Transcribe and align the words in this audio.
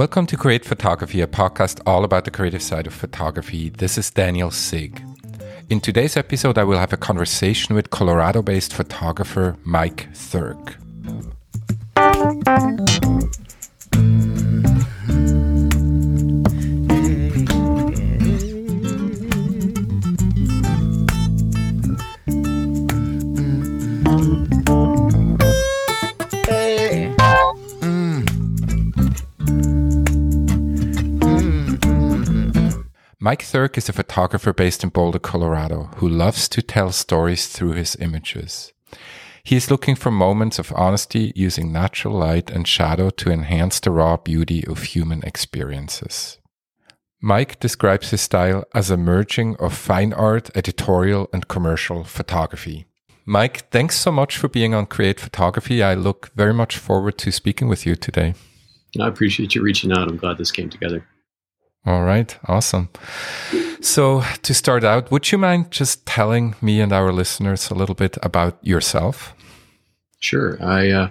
Welcome 0.00 0.24
to 0.28 0.36
Create 0.38 0.64
Photography, 0.64 1.20
a 1.20 1.26
podcast 1.26 1.82
all 1.84 2.04
about 2.04 2.24
the 2.24 2.30
creative 2.30 2.62
side 2.62 2.86
of 2.86 2.94
photography. 2.94 3.68
This 3.68 3.98
is 3.98 4.10
Daniel 4.10 4.50
Sigg. 4.50 4.98
In 5.68 5.78
today's 5.78 6.16
episode, 6.16 6.56
I 6.56 6.64
will 6.64 6.78
have 6.78 6.94
a 6.94 6.96
conversation 6.96 7.74
with 7.74 7.90
Colorado 7.90 8.40
based 8.40 8.72
photographer 8.72 9.58
Mike 9.62 10.08
Thurk. 10.14 10.76
Mike 33.30 33.44
Thurk 33.44 33.78
is 33.78 33.88
a 33.88 33.92
photographer 33.92 34.52
based 34.52 34.82
in 34.82 34.90
Boulder, 34.90 35.20
Colorado, 35.20 35.90
who 35.98 36.08
loves 36.08 36.48
to 36.48 36.60
tell 36.60 36.90
stories 36.90 37.46
through 37.46 37.74
his 37.74 37.94
images. 38.00 38.72
He 39.44 39.54
is 39.54 39.70
looking 39.70 39.94
for 39.94 40.10
moments 40.10 40.58
of 40.58 40.72
honesty 40.74 41.32
using 41.36 41.70
natural 41.70 42.18
light 42.18 42.50
and 42.50 42.66
shadow 42.66 43.08
to 43.10 43.30
enhance 43.30 43.78
the 43.78 43.92
raw 43.92 44.16
beauty 44.16 44.66
of 44.66 44.82
human 44.82 45.22
experiences. 45.22 46.38
Mike 47.20 47.60
describes 47.60 48.10
his 48.10 48.20
style 48.20 48.64
as 48.74 48.90
a 48.90 48.96
merging 48.96 49.54
of 49.58 49.74
fine 49.74 50.12
art, 50.12 50.50
editorial, 50.56 51.28
and 51.32 51.46
commercial 51.46 52.02
photography. 52.02 52.86
Mike, 53.24 53.70
thanks 53.70 53.94
so 53.94 54.10
much 54.10 54.36
for 54.36 54.48
being 54.48 54.74
on 54.74 54.86
Create 54.86 55.20
Photography. 55.20 55.84
I 55.84 55.94
look 55.94 56.32
very 56.34 56.52
much 56.52 56.78
forward 56.78 57.16
to 57.18 57.30
speaking 57.30 57.68
with 57.68 57.86
you 57.86 57.94
today. 57.94 58.34
I 59.00 59.06
appreciate 59.06 59.54
you 59.54 59.62
reaching 59.62 59.92
out. 59.92 60.08
I'm 60.08 60.16
glad 60.16 60.36
this 60.36 60.50
came 60.50 60.68
together. 60.68 61.06
All 61.86 62.02
right, 62.02 62.36
awesome. 62.46 62.90
So, 63.80 64.22
to 64.42 64.52
start 64.52 64.84
out, 64.84 65.10
would 65.10 65.32
you 65.32 65.38
mind 65.38 65.70
just 65.70 66.04
telling 66.04 66.54
me 66.60 66.80
and 66.80 66.92
our 66.92 67.10
listeners 67.10 67.70
a 67.70 67.74
little 67.74 67.94
bit 67.94 68.18
about 68.22 68.58
yourself? 68.62 69.34
Sure. 70.18 70.62
I 70.62 70.90
uh, 70.90 71.08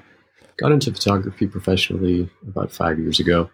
got 0.58 0.72
into 0.72 0.94
photography 0.94 1.48
professionally 1.48 2.30
about 2.48 2.72
five 2.72 3.00
years 3.00 3.20
ago. 3.20 3.50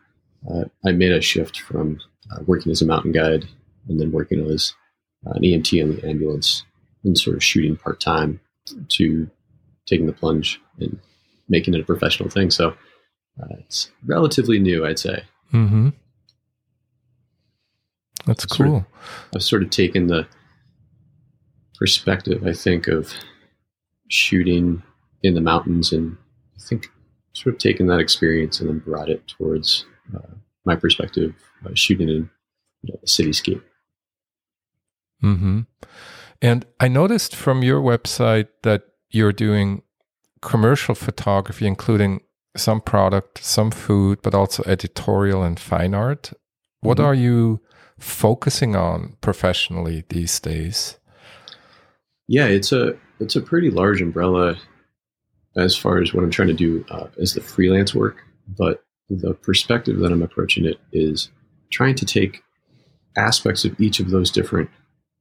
Uh, 0.52 0.66
I 0.86 0.92
made 0.92 1.14
a 1.14 1.22
shift 1.22 1.62
from 1.62 2.00
uh, 2.32 2.44
working 2.46 2.72
as 2.74 2.82
a 2.82 2.86
mountain 2.86 3.14
guide 3.14 3.46
and 3.88 4.00
then 4.00 4.12
working 4.12 4.46
as 4.52 4.74
an 5.24 5.42
EMT 5.42 5.82
on 5.82 5.96
the 5.96 6.08
ambulance 6.08 6.64
and 7.06 7.18
sort 7.18 7.38
of 7.38 7.44
shooting 7.44 7.78
part 7.78 8.02
time 8.02 8.42
to 8.90 9.30
taking 9.86 10.08
the 10.08 10.14
plunge 10.14 10.60
and 10.80 11.00
making 11.48 11.74
it 11.76 11.80
a 11.80 11.86
professional 11.86 12.30
thing. 12.30 12.52
So, 12.52 12.72
uh, 13.42 13.56
it's 13.60 13.90
relatively 14.06 14.60
new, 14.60 14.86
I'd 14.86 15.00
say. 15.00 15.24
Mm-hmm. 15.54 15.90
That's 18.26 18.46
cool. 18.46 18.68
Sort 18.68 18.78
of, 18.78 18.86
I've 19.36 19.44
sort 19.44 19.64
of 19.64 19.70
taken 19.70 20.08
the 20.08 20.28
perspective, 21.78 22.46
I 22.46 22.54
think, 22.54 22.88
of 22.88 23.14
shooting 24.10 24.82
in 25.24 25.34
the 25.34 25.42
mountains, 25.42 25.92
and 25.92 26.18
I 26.56 26.64
think 26.64 26.88
sort 27.34 27.56
of 27.56 27.60
taken 27.60 27.88
that 27.88 28.00
experience 28.00 28.60
and 28.60 28.70
then 28.70 28.80
brought 28.80 29.10
it 29.10 29.28
towards 29.28 29.86
uh, 30.16 30.36
my 30.66 30.76
perspective, 30.76 31.34
uh, 31.66 31.72
shooting 31.74 32.10
in 32.10 32.30
you 32.84 32.94
know, 32.94 33.00
a 33.04 33.06
cityscape. 33.06 33.62
Hmm. 35.22 35.62
And 36.42 36.66
I 36.80 36.88
noticed 36.88 37.36
from 37.36 37.64
your 37.64 37.82
website 37.82 38.48
that 38.64 38.84
you're 39.10 39.32
doing 39.32 39.82
commercial 40.42 40.94
photography, 40.94 41.66
including 41.66 42.22
some 42.56 42.82
product, 42.82 43.44
some 43.44 43.72
food, 43.72 44.20
but 44.22 44.36
also 44.36 44.64
editorial 44.66 45.44
and 45.44 45.60
fine 45.60 45.94
art. 45.94 46.34
What 46.82 46.98
mm-hmm. 46.98 47.08
are 47.08 47.14
you 47.16 47.62
focusing 48.00 48.76
on 48.76 49.16
professionally 49.22 50.04
these 50.10 50.40
days? 50.40 50.98
Yeah, 52.28 52.46
it's 52.46 52.72
a 52.72 52.98
it's 53.20 53.36
a 53.36 53.42
pretty 53.42 53.70
large 53.70 54.02
umbrella 54.02 54.58
as 55.56 55.76
far 55.76 56.02
as 56.02 56.14
what 56.14 56.24
I'm 56.24 56.32
trying 56.32 56.50
to 56.50 56.54
do 56.54 56.86
uh, 56.90 57.08
as 57.20 57.34
the 57.34 57.42
freelance 57.42 57.96
work. 57.96 58.18
But 58.48 58.84
the 59.10 59.34
perspective 59.34 60.00
that 60.00 60.12
I'm 60.12 60.24
approaching 60.24 60.66
it 60.66 60.80
is 60.92 61.30
trying 61.72 61.96
to 61.96 62.06
take 62.06 62.44
aspects 63.16 63.64
of 63.64 63.80
each 63.80 64.00
of 64.00 64.10
those 64.10 64.32
different 64.32 64.70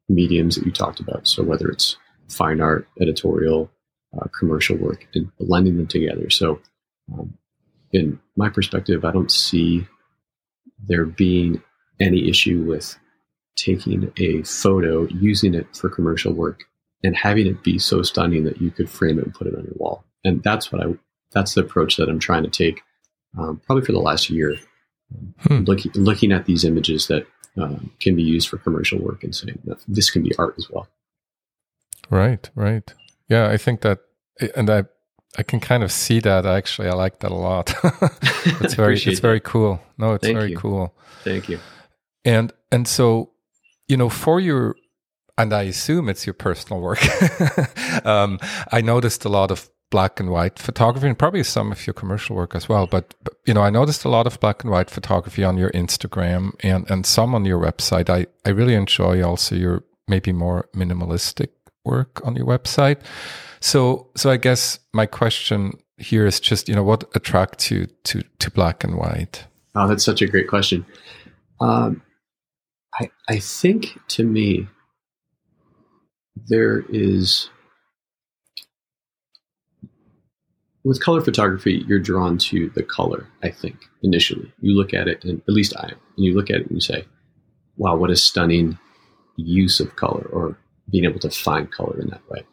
mediums 0.08 0.56
that 0.56 0.66
you 0.66 0.72
talked 0.72 1.00
about. 1.00 1.28
So 1.28 1.42
whether 1.42 1.68
it's 1.68 1.96
fine 2.28 2.60
art, 2.60 2.88
editorial, 3.00 3.70
uh, 4.16 4.26
commercial 4.38 4.76
work, 4.76 5.06
and 5.14 5.30
blending 5.38 5.76
them 5.76 5.86
together. 5.86 6.30
So, 6.30 6.60
um, 7.12 7.34
in 7.92 8.18
my 8.36 8.48
perspective, 8.48 9.04
I 9.04 9.12
don't 9.12 9.30
see 9.30 9.86
there 10.86 11.04
being 11.04 11.62
any 12.00 12.28
issue 12.28 12.62
with 12.62 12.98
taking 13.56 14.12
a 14.16 14.42
photo, 14.42 15.06
using 15.08 15.54
it 15.54 15.66
for 15.76 15.88
commercial 15.88 16.32
work, 16.32 16.64
and 17.02 17.16
having 17.16 17.46
it 17.46 17.62
be 17.62 17.78
so 17.78 18.02
stunning 18.02 18.44
that 18.44 18.60
you 18.60 18.70
could 18.70 18.90
frame 18.90 19.18
it 19.18 19.24
and 19.24 19.34
put 19.34 19.46
it 19.46 19.54
on 19.54 19.64
your 19.64 19.74
wall. 19.76 20.04
And 20.24 20.42
that's 20.42 20.72
what 20.72 20.82
I 20.82 20.94
that's 21.32 21.54
the 21.54 21.60
approach 21.60 21.96
that 21.96 22.08
I'm 22.08 22.18
trying 22.18 22.44
to 22.44 22.50
take, 22.50 22.82
um, 23.38 23.60
probably 23.66 23.84
for 23.84 23.92
the 23.92 23.98
last 23.98 24.30
year, 24.30 24.56
hmm. 25.40 25.64
looking 25.64 25.92
looking 25.94 26.32
at 26.32 26.46
these 26.46 26.64
images 26.64 27.08
that 27.08 27.26
um, 27.60 27.90
can 28.00 28.16
be 28.16 28.22
used 28.22 28.48
for 28.48 28.58
commercial 28.58 28.98
work 28.98 29.22
and 29.22 29.34
saying 29.34 29.58
this 29.86 30.10
can 30.10 30.22
be 30.22 30.34
art 30.38 30.54
as 30.58 30.68
well. 30.70 30.88
Right, 32.10 32.48
right. 32.54 32.92
Yeah, 33.28 33.48
I 33.48 33.56
think 33.56 33.80
that, 33.82 34.00
and 34.56 34.68
I 34.70 34.84
I 35.36 35.42
can 35.42 35.60
kind 35.60 35.82
of 35.82 35.90
see 35.90 36.20
that. 36.20 36.46
Actually, 36.46 36.88
I 36.88 36.94
like 36.94 37.20
that 37.20 37.30
a 37.30 37.36
lot. 37.36 37.74
it's 38.60 38.74
very 38.82 38.98
it's 38.98 39.20
very 39.20 39.40
cool. 39.40 39.80
No, 39.98 40.14
it's 40.14 40.24
Thank 40.24 40.38
very 40.38 40.50
you. 40.50 40.56
cool. 40.56 40.94
Thank 41.22 41.48
you. 41.48 41.58
And 42.24 42.52
and 42.70 42.88
so, 42.88 43.30
you 43.88 43.96
know, 43.96 44.08
for 44.08 44.40
your 44.40 44.76
and 45.36 45.52
I 45.52 45.62
assume 45.62 46.08
it's 46.08 46.26
your 46.26 46.34
personal 46.34 46.80
work. 46.80 47.00
um, 48.04 48.38
I 48.72 48.80
noticed 48.80 49.24
a 49.24 49.28
lot 49.28 49.50
of 49.50 49.68
black 49.90 50.18
and 50.18 50.30
white 50.30 50.58
photography 50.58 51.06
and 51.06 51.18
probably 51.18 51.42
some 51.44 51.70
of 51.70 51.86
your 51.86 51.94
commercial 51.94 52.34
work 52.34 52.54
as 52.54 52.68
well. 52.68 52.86
But, 52.86 53.14
but, 53.22 53.34
you 53.46 53.54
know, 53.54 53.62
I 53.62 53.70
noticed 53.70 54.04
a 54.04 54.08
lot 54.08 54.26
of 54.26 54.40
black 54.40 54.64
and 54.64 54.72
white 54.72 54.90
photography 54.90 55.44
on 55.44 55.56
your 55.56 55.70
Instagram 55.70 56.52
and, 56.60 56.88
and 56.90 57.06
some 57.06 57.34
on 57.34 57.44
your 57.44 57.60
website. 57.60 58.10
I, 58.10 58.26
I 58.44 58.50
really 58.50 58.74
enjoy 58.74 59.22
also 59.22 59.54
your 59.54 59.84
maybe 60.08 60.32
more 60.32 60.68
minimalistic 60.74 61.50
work 61.84 62.20
on 62.24 62.34
your 62.34 62.46
website. 62.46 62.98
So, 63.60 64.08
so 64.16 64.30
I 64.30 64.36
guess 64.36 64.78
my 64.92 65.06
question 65.06 65.78
here 65.96 66.26
is 66.26 66.40
just, 66.40 66.68
you 66.68 66.74
know, 66.74 66.82
what 66.82 67.04
attracts 67.14 67.70
you 67.70 67.86
to, 68.04 68.22
to 68.40 68.50
black 68.50 68.84
and 68.84 68.96
white? 68.96 69.46
Oh, 69.74 69.86
that's 69.86 70.04
such 70.04 70.22
a 70.22 70.26
great 70.26 70.48
question. 70.48 70.84
Um, 71.60 72.02
I, 73.00 73.10
I 73.28 73.38
think 73.38 73.98
to 74.08 74.24
me, 74.24 74.68
there 76.48 76.84
is, 76.88 77.48
with 80.84 81.02
color 81.02 81.20
photography, 81.20 81.84
you're 81.88 81.98
drawn 81.98 82.38
to 82.38 82.70
the 82.74 82.82
color, 82.82 83.28
I 83.42 83.50
think, 83.50 83.76
initially. 84.02 84.52
You 84.60 84.74
look 84.76 84.94
at 84.94 85.08
it, 85.08 85.24
and 85.24 85.40
at 85.40 85.54
least 85.54 85.74
I 85.76 85.86
am, 85.86 85.98
and 86.16 86.24
you 86.24 86.34
look 86.34 86.50
at 86.50 86.56
it 86.56 86.66
and 86.66 86.76
you 86.76 86.80
say, 86.80 87.04
wow, 87.76 87.96
what 87.96 88.10
a 88.10 88.16
stunning 88.16 88.78
use 89.36 89.80
of 89.80 89.96
color, 89.96 90.28
or 90.32 90.56
being 90.90 91.04
able 91.04 91.20
to 91.20 91.30
find 91.30 91.72
color 91.72 92.00
in 92.00 92.08
that 92.10 92.28
way. 92.30 92.44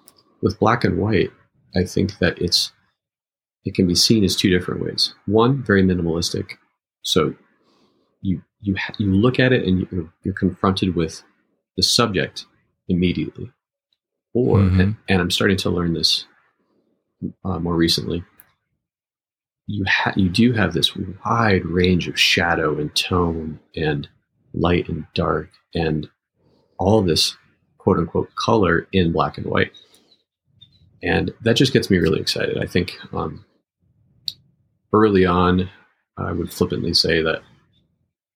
With 0.41 0.59
black 0.59 0.83
and 0.83 0.97
white, 0.97 1.31
I 1.75 1.83
think 1.83 2.17
that 2.19 2.39
it's 2.41 2.71
it 3.63 3.75
can 3.75 3.85
be 3.85 3.93
seen 3.93 4.23
as 4.23 4.35
two 4.35 4.49
different 4.49 4.83
ways. 4.83 5.13
One, 5.27 5.63
very 5.63 5.83
minimalistic. 5.83 6.53
So 7.03 7.35
you 8.61 8.73
you 8.73 8.75
ha- 8.75 8.93
you 8.97 9.13
look 9.13 9.39
at 9.39 9.51
it 9.51 9.65
and 9.65 9.79
you, 9.79 10.11
you're 10.23 10.33
confronted 10.33 10.95
with 10.95 11.23
the 11.77 11.83
subject 11.83 12.45
immediately. 12.87 13.51
Or 14.33 14.59
mm-hmm. 14.59 14.79
and, 14.79 14.95
and, 15.09 15.21
I'm 15.21 15.31
starting 15.31 15.57
to 15.57 15.69
learn 15.69 15.93
this 15.93 16.25
uh, 17.43 17.59
more 17.59 17.75
recently. 17.75 18.23
You 19.67 19.85
ha- 19.85 20.13
you 20.15 20.29
do 20.29 20.53
have 20.53 20.73
this 20.73 20.95
wide 21.25 21.65
range 21.65 22.07
of 22.07 22.19
shadow 22.19 22.79
and 22.79 22.95
tone 22.95 23.59
and 23.75 24.07
light 24.53 24.87
and 24.87 25.05
dark 25.13 25.49
and 25.73 26.09
all 26.77 27.01
this 27.01 27.35
quote 27.77 27.97
unquote 27.97 28.33
color 28.35 28.87
in 28.93 29.11
black 29.11 29.37
and 29.37 29.47
white. 29.47 29.71
And 31.03 31.33
that 31.41 31.55
just 31.55 31.73
gets 31.73 31.89
me 31.89 31.97
really 31.97 32.21
excited. 32.21 32.57
I 32.57 32.67
think 32.67 32.97
um, 33.11 33.43
early 34.93 35.25
on, 35.25 35.69
I 36.17 36.31
would 36.31 36.53
flippantly 36.53 36.93
say 36.93 37.21
that 37.23 37.41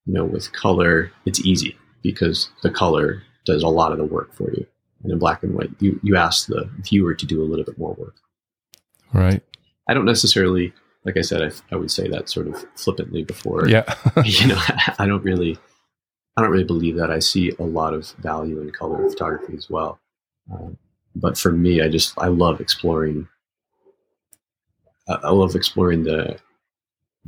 you 0.06 0.14
know, 0.14 0.24
with 0.24 0.52
color, 0.52 1.12
it's 1.24 1.44
easy 1.44 1.76
because 2.02 2.48
the 2.62 2.70
color 2.70 3.22
does 3.44 3.62
a 3.62 3.68
lot 3.68 3.92
of 3.92 3.98
the 3.98 4.04
work 4.04 4.32
for 4.32 4.50
you. 4.52 4.66
And 5.02 5.12
in 5.12 5.18
black 5.18 5.42
and 5.42 5.54
white, 5.54 5.70
you, 5.80 6.00
you 6.02 6.16
ask 6.16 6.46
the 6.46 6.70
viewer 6.80 7.14
to 7.14 7.26
do 7.26 7.42
a 7.42 7.44
little 7.44 7.64
bit 7.64 7.78
more 7.78 7.94
work. 7.94 8.14
Right. 9.12 9.42
I 9.88 9.94
don't 9.94 10.04
necessarily, 10.04 10.72
like 11.04 11.16
I 11.16 11.20
said, 11.20 11.42
I, 11.42 11.74
I 11.74 11.76
would 11.78 11.90
say 11.90 12.08
that 12.08 12.28
sort 12.28 12.46
of 12.46 12.64
flippantly 12.76 13.24
before. 13.24 13.68
Yeah. 13.68 13.84
you 14.24 14.48
know, 14.48 14.60
I 14.98 15.06
don't 15.06 15.22
really, 15.22 15.58
I 16.36 16.42
don't 16.42 16.50
really 16.50 16.64
believe 16.64 16.96
that. 16.96 17.10
I 17.10 17.18
see 17.18 17.52
a 17.58 17.64
lot 17.64 17.94
of 17.94 18.10
value 18.18 18.60
in 18.60 18.70
color 18.70 19.08
photography 19.08 19.54
as 19.56 19.68
well. 19.68 19.98
Um, 20.52 20.78
but 21.14 21.36
for 21.36 21.50
me, 21.50 21.82
I 21.82 21.88
just, 21.88 22.14
I 22.18 22.28
love 22.28 22.60
exploring. 22.60 23.28
I 25.08 25.30
love 25.30 25.54
exploring 25.54 26.02
the 26.02 26.36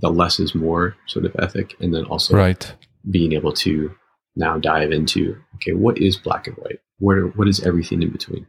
the 0.01 0.11
less 0.11 0.39
is 0.39 0.55
more 0.55 0.97
sort 1.07 1.25
of 1.25 1.35
ethic, 1.39 1.75
and 1.81 1.95
then 1.95 2.05
also 2.05 2.37
right. 2.37 2.75
being 3.11 3.33
able 3.33 3.53
to 3.53 3.95
now 4.37 4.59
dive 4.59 4.93
into 4.93 5.37
okay, 5.57 5.73
what 5.73 5.99
is 5.99 6.17
black 6.17 6.47
and 6.47 6.57
white? 6.57 6.81
What 6.99 7.17
are, 7.17 7.27
what 7.29 7.49
is 7.49 7.61
everything 7.61 8.03
in 8.03 8.11
between? 8.11 8.47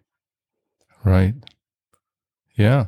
Right. 1.03 1.33
Yeah. 2.55 2.87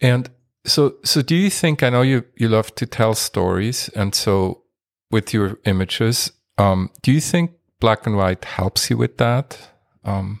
And 0.00 0.28
so 0.64 0.96
so 1.04 1.22
do 1.22 1.34
you 1.34 1.50
think 1.50 1.82
I 1.82 1.90
know 1.90 2.02
you 2.02 2.24
you 2.36 2.48
love 2.48 2.74
to 2.74 2.86
tell 2.86 3.14
stories 3.14 3.88
and 3.90 4.14
so 4.14 4.62
with 5.10 5.32
your 5.32 5.58
images 5.64 6.32
um 6.58 6.90
do 7.02 7.12
you 7.12 7.20
think 7.20 7.52
black 7.78 8.06
and 8.06 8.16
white 8.16 8.44
helps 8.44 8.90
you 8.90 8.96
with 8.96 9.18
that 9.18 9.56
um 10.04 10.40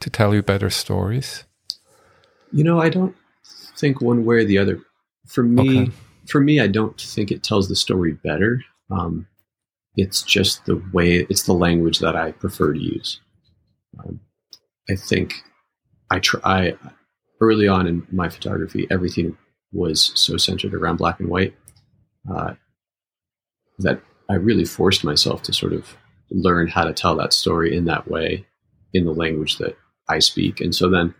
to 0.00 0.10
tell 0.10 0.34
you 0.34 0.42
better 0.42 0.70
stories? 0.70 1.44
You 2.52 2.64
know, 2.64 2.80
I 2.80 2.88
don't 2.88 3.14
think 3.76 4.00
one 4.00 4.24
way 4.24 4.36
or 4.36 4.44
the 4.44 4.58
other. 4.58 4.80
For 5.26 5.42
me, 5.42 5.82
Okay. 5.82 5.92
For 6.28 6.40
me, 6.40 6.60
I 6.60 6.66
don't 6.66 7.00
think 7.00 7.30
it 7.30 7.42
tells 7.42 7.68
the 7.68 7.76
story 7.76 8.12
better. 8.12 8.62
Um, 8.90 9.26
it's 9.94 10.22
just 10.22 10.64
the 10.66 10.82
way, 10.92 11.26
it's 11.30 11.44
the 11.44 11.54
language 11.54 12.00
that 12.00 12.16
I 12.16 12.32
prefer 12.32 12.72
to 12.72 12.80
use. 12.80 13.20
Um, 13.98 14.20
I 14.90 14.94
think 14.94 15.34
I 16.10 16.18
try 16.18 16.74
early 17.40 17.68
on 17.68 17.86
in 17.86 18.06
my 18.12 18.28
photography, 18.28 18.86
everything 18.90 19.36
was 19.72 20.12
so 20.14 20.36
centered 20.36 20.74
around 20.74 20.96
black 20.96 21.20
and 21.20 21.28
white 21.28 21.54
uh, 22.32 22.54
that 23.78 24.00
I 24.30 24.34
really 24.34 24.64
forced 24.64 25.04
myself 25.04 25.42
to 25.42 25.52
sort 25.52 25.72
of 25.72 25.96
learn 26.30 26.68
how 26.68 26.84
to 26.84 26.92
tell 26.92 27.16
that 27.16 27.32
story 27.32 27.76
in 27.76 27.84
that 27.86 28.08
way, 28.10 28.46
in 28.92 29.04
the 29.04 29.12
language 29.12 29.58
that 29.58 29.76
I 30.08 30.18
speak. 30.18 30.60
And 30.60 30.74
so 30.74 30.88
then 30.88 31.14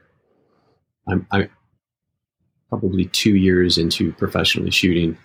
I'm, 1.09 1.26
I'm 1.31 1.49
probably 2.69 3.07
two 3.07 3.37
years 3.37 3.79
into 3.79 4.13
professionally 4.13 4.71
shooting. 4.71 5.17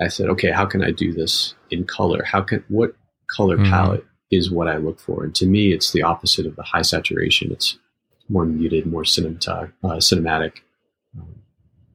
I 0.00 0.08
said, 0.08 0.28
okay, 0.30 0.50
how 0.50 0.66
can 0.66 0.84
I 0.84 0.90
do 0.90 1.12
this 1.12 1.54
in 1.70 1.84
color? 1.84 2.22
How 2.24 2.42
can 2.42 2.62
what 2.68 2.94
color 3.34 3.56
Mhm. 3.56 3.70
palette 3.70 4.04
is 4.30 4.50
what 4.50 4.68
I 4.68 4.76
look 4.76 5.00
for? 5.00 5.24
And 5.24 5.34
to 5.36 5.46
me, 5.46 5.72
it's 5.72 5.92
the 5.92 6.02
opposite 6.02 6.46
of 6.46 6.54
the 6.56 6.62
high 6.62 6.82
saturation. 6.82 7.50
It's 7.50 7.78
more 8.28 8.44
muted, 8.44 8.86
more 8.86 9.04
cinematog- 9.04 9.72
uh, 9.82 9.96
cinematic, 9.96 10.58
um, 11.18 11.34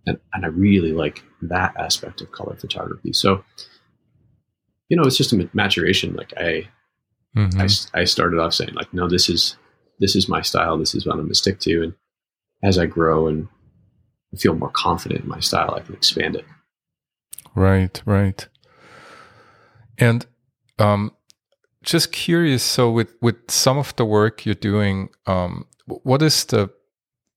and 0.07 0.17
and 0.33 0.45
I 0.45 0.47
really 0.47 0.93
like 0.93 1.23
that 1.43 1.75
aspect 1.77 2.21
of 2.21 2.31
color 2.31 2.55
photography. 2.55 3.13
So, 3.13 3.43
you 4.89 4.97
know, 4.97 5.03
it's 5.03 5.17
just 5.17 5.33
a 5.33 5.49
maturation. 5.53 6.15
Like 6.15 6.33
I, 6.37 6.67
Mhm. 7.35 7.87
I, 7.95 8.01
I 8.01 8.03
started 8.05 8.39
off 8.39 8.53
saying 8.53 8.73
like, 8.73 8.93
no, 8.93 9.07
this 9.07 9.29
is 9.29 9.55
this 9.99 10.15
is 10.15 10.27
my 10.27 10.41
style. 10.41 10.77
This 10.77 10.95
is 10.95 11.05
what 11.05 11.13
I'm 11.13 11.19
going 11.19 11.29
to 11.29 11.35
stick 11.35 11.59
to. 11.61 11.83
And 11.83 11.93
as 12.63 12.77
I 12.79 12.87
grow 12.87 13.27
and 13.27 13.47
feel 14.37 14.53
more 14.55 14.71
confident 14.71 15.23
in 15.23 15.29
my 15.29 15.39
style, 15.39 15.73
I 15.75 15.81
can 15.81 15.95
expand 15.95 16.35
it. 16.35 16.45
Right, 17.55 18.01
right. 18.05 18.47
And 19.97 20.25
um, 20.79 21.11
just 21.83 22.11
curious. 22.11 22.63
So, 22.63 22.89
with 22.91 23.13
with 23.21 23.35
some 23.49 23.77
of 23.77 23.95
the 23.95 24.05
work 24.05 24.45
you're 24.45 24.55
doing, 24.55 25.09
um, 25.27 25.65
what 25.85 26.21
is 26.21 26.45
the 26.45 26.69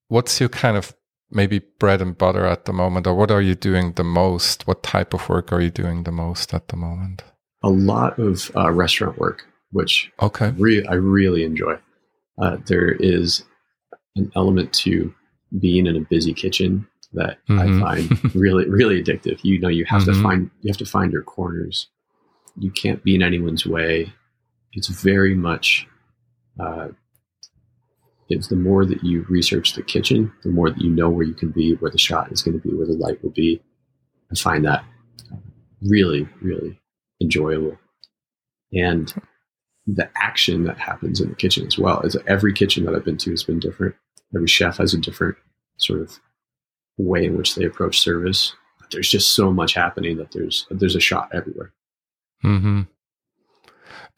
what's 0.08 0.38
your 0.41 0.49
kind 0.49 0.76
of 0.76 0.94
maybe 1.31 1.61
bread 1.81 2.00
and 2.00 2.17
butter 2.17 2.46
at 2.46 2.64
the 2.64 2.73
moment, 2.73 3.06
or 3.06 3.14
what 3.14 3.31
are 3.31 3.43
you 3.43 3.55
doing 3.55 3.93
the 3.94 4.05
most? 4.05 4.67
What 4.67 4.82
type 4.82 5.12
of 5.14 5.29
work 5.29 5.52
are 5.52 5.61
you 5.61 5.70
doing 5.70 6.05
the 6.05 6.12
most 6.12 6.55
at 6.55 6.69
the 6.69 6.76
moment? 6.76 7.25
A 7.62 7.70
lot 7.70 8.19
of 8.19 8.50
uh, 8.56 8.70
restaurant 8.70 9.19
work, 9.19 9.44
which 9.73 10.12
Okay. 10.23 10.50
re- 10.56 10.87
I 10.87 10.94
really 10.94 11.44
enjoy. 11.44 11.79
Uh, 12.40 12.58
there 12.67 12.93
is 12.93 13.43
an 14.17 14.31
element 14.37 14.73
to 14.73 15.12
being 15.61 15.87
in 15.87 15.97
a 15.97 16.01
busy 16.01 16.33
kitchen 16.33 16.87
that 17.12 17.39
Mhm. 17.49 17.61
I 17.61 17.81
find 17.81 18.35
really, 18.35 18.69
really 18.69 19.03
addictive. 19.03 19.39
You 19.45 19.59
know, 19.61 19.69
you 19.69 19.85
have 19.87 20.03
Mhm. 20.03 20.06
to 20.06 20.23
find 20.23 20.51
you 20.62 20.69
have 20.69 20.79
to 20.79 20.85
find 20.87 21.12
your 21.12 21.23
corners. 21.23 21.89
You 22.59 22.71
can't 22.71 23.03
be 23.05 23.15
in 23.15 23.23
anyone's 23.23 23.67
way. 23.67 24.12
It's 24.73 24.89
very 24.89 25.35
much. 25.35 25.87
Uh, 26.59 26.89
it's 28.29 28.49
the 28.49 28.56
more 28.56 28.85
that 28.85 29.05
you 29.05 29.25
research 29.29 29.75
the 29.75 29.83
kitchen, 29.83 30.33
the 30.43 30.49
more 30.51 30.71
that 30.71 30.81
you 30.81 30.91
know 30.91 31.11
where 31.11 31.27
you 31.27 31.35
can 31.35 31.51
be, 31.51 31.75
where 31.75 31.91
the 31.91 31.99
shot 31.99 32.33
is 32.33 32.43
going 32.43 32.59
to 32.59 32.69
be, 32.69 32.75
where 32.75 32.87
the 32.87 32.95
light 32.95 33.23
will 33.23 33.31
be. 33.31 33.61
I 34.31 34.35
find 34.35 34.65
that 34.65 34.85
really, 35.83 36.27
really 36.41 36.81
enjoyable. 37.21 37.79
And 38.73 39.12
the 39.87 40.09
action 40.17 40.65
that 40.65 40.79
happens 40.79 41.21
in 41.21 41.29
the 41.29 41.35
kitchen 41.37 41.67
as 41.67 41.79
well 41.79 42.00
is 42.00 42.17
every 42.27 42.53
kitchen 42.53 42.85
that 42.87 42.95
I've 42.95 43.05
been 43.05 43.19
to 43.19 43.31
has 43.31 43.45
been 43.45 43.61
different. 43.61 43.95
Every 44.35 44.49
chef 44.49 44.79
has 44.79 44.95
a 44.95 44.99
different 44.99 45.37
sort 45.77 46.01
of 46.01 46.19
way 46.97 47.25
in 47.25 47.37
which 47.37 47.55
they 47.55 47.65
approach 47.65 48.01
service. 48.01 48.55
But 48.81 48.91
there's 48.91 49.11
just 49.11 49.33
so 49.35 49.53
much 49.53 49.75
happening 49.75 50.17
that 50.19 50.33
there's 50.33 50.67
there's 50.71 50.97
a 50.97 51.01
shot 51.01 51.31
everywhere. 51.33 51.73
hmm 52.43 52.83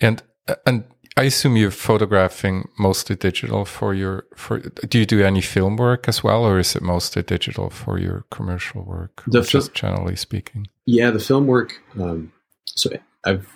And 0.00 0.22
and 0.66 0.84
I 1.18 1.24
assume 1.24 1.56
you're 1.56 1.70
photographing 1.70 2.68
mostly 2.78 3.16
digital 3.16 3.64
for 3.64 3.94
your 3.94 4.26
for. 4.36 4.58
Do 4.58 4.98
you 4.98 5.06
do 5.06 5.24
any 5.24 5.40
film 5.40 5.76
work 5.76 6.08
as 6.08 6.22
well, 6.22 6.44
or 6.44 6.58
is 6.58 6.76
it 6.76 6.82
mostly 6.82 7.22
digital 7.22 7.70
for 7.70 7.98
your 7.98 8.26
commercial 8.30 8.82
work? 8.82 9.22
The 9.26 9.42
fil- 9.42 9.60
just 9.60 9.72
generally 9.72 10.16
speaking. 10.16 10.66
Yeah, 10.84 11.10
the 11.10 11.18
film 11.18 11.46
work. 11.46 11.80
Um, 11.98 12.32
so 12.66 12.90
I've 13.24 13.48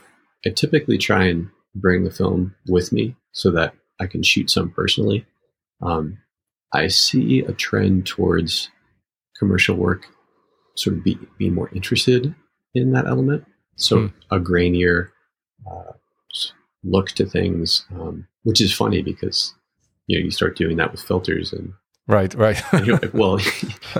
I 0.46 0.50
typically 0.50 0.96
try 0.96 1.24
and 1.24 1.50
bring 1.74 2.04
the 2.04 2.10
film 2.10 2.54
with 2.66 2.92
me 2.92 3.14
so 3.32 3.50
that 3.50 3.74
I 4.00 4.06
can 4.06 4.22
shoot 4.22 4.50
some 4.50 4.70
personally. 4.70 5.26
Um, 5.82 6.18
I 6.72 6.86
see 6.88 7.40
a 7.40 7.52
trend 7.52 8.06
towards 8.06 8.70
commercial 9.38 9.76
work, 9.76 10.06
sort 10.76 10.96
of 10.98 11.04
be, 11.04 11.18
being 11.38 11.54
more 11.54 11.70
interested 11.74 12.34
in 12.74 12.92
that 12.92 13.06
element. 13.06 13.44
So 13.76 13.96
Hmm. 13.98 14.06
a 14.30 14.38
grainier 14.38 15.08
uh, 15.70 15.92
look 16.84 17.08
to 17.12 17.26
things, 17.26 17.86
um, 17.92 18.26
which 18.44 18.60
is 18.60 18.72
funny 18.72 19.02
because 19.02 19.54
you 20.06 20.18
know 20.18 20.24
you 20.24 20.30
start 20.30 20.56
doing 20.56 20.76
that 20.76 20.92
with 20.92 21.02
filters 21.02 21.52
and, 21.52 21.72
Right, 22.06 22.34
right, 22.34 22.60
and 22.72 22.88
like, 22.88 23.10
well, 23.14 23.38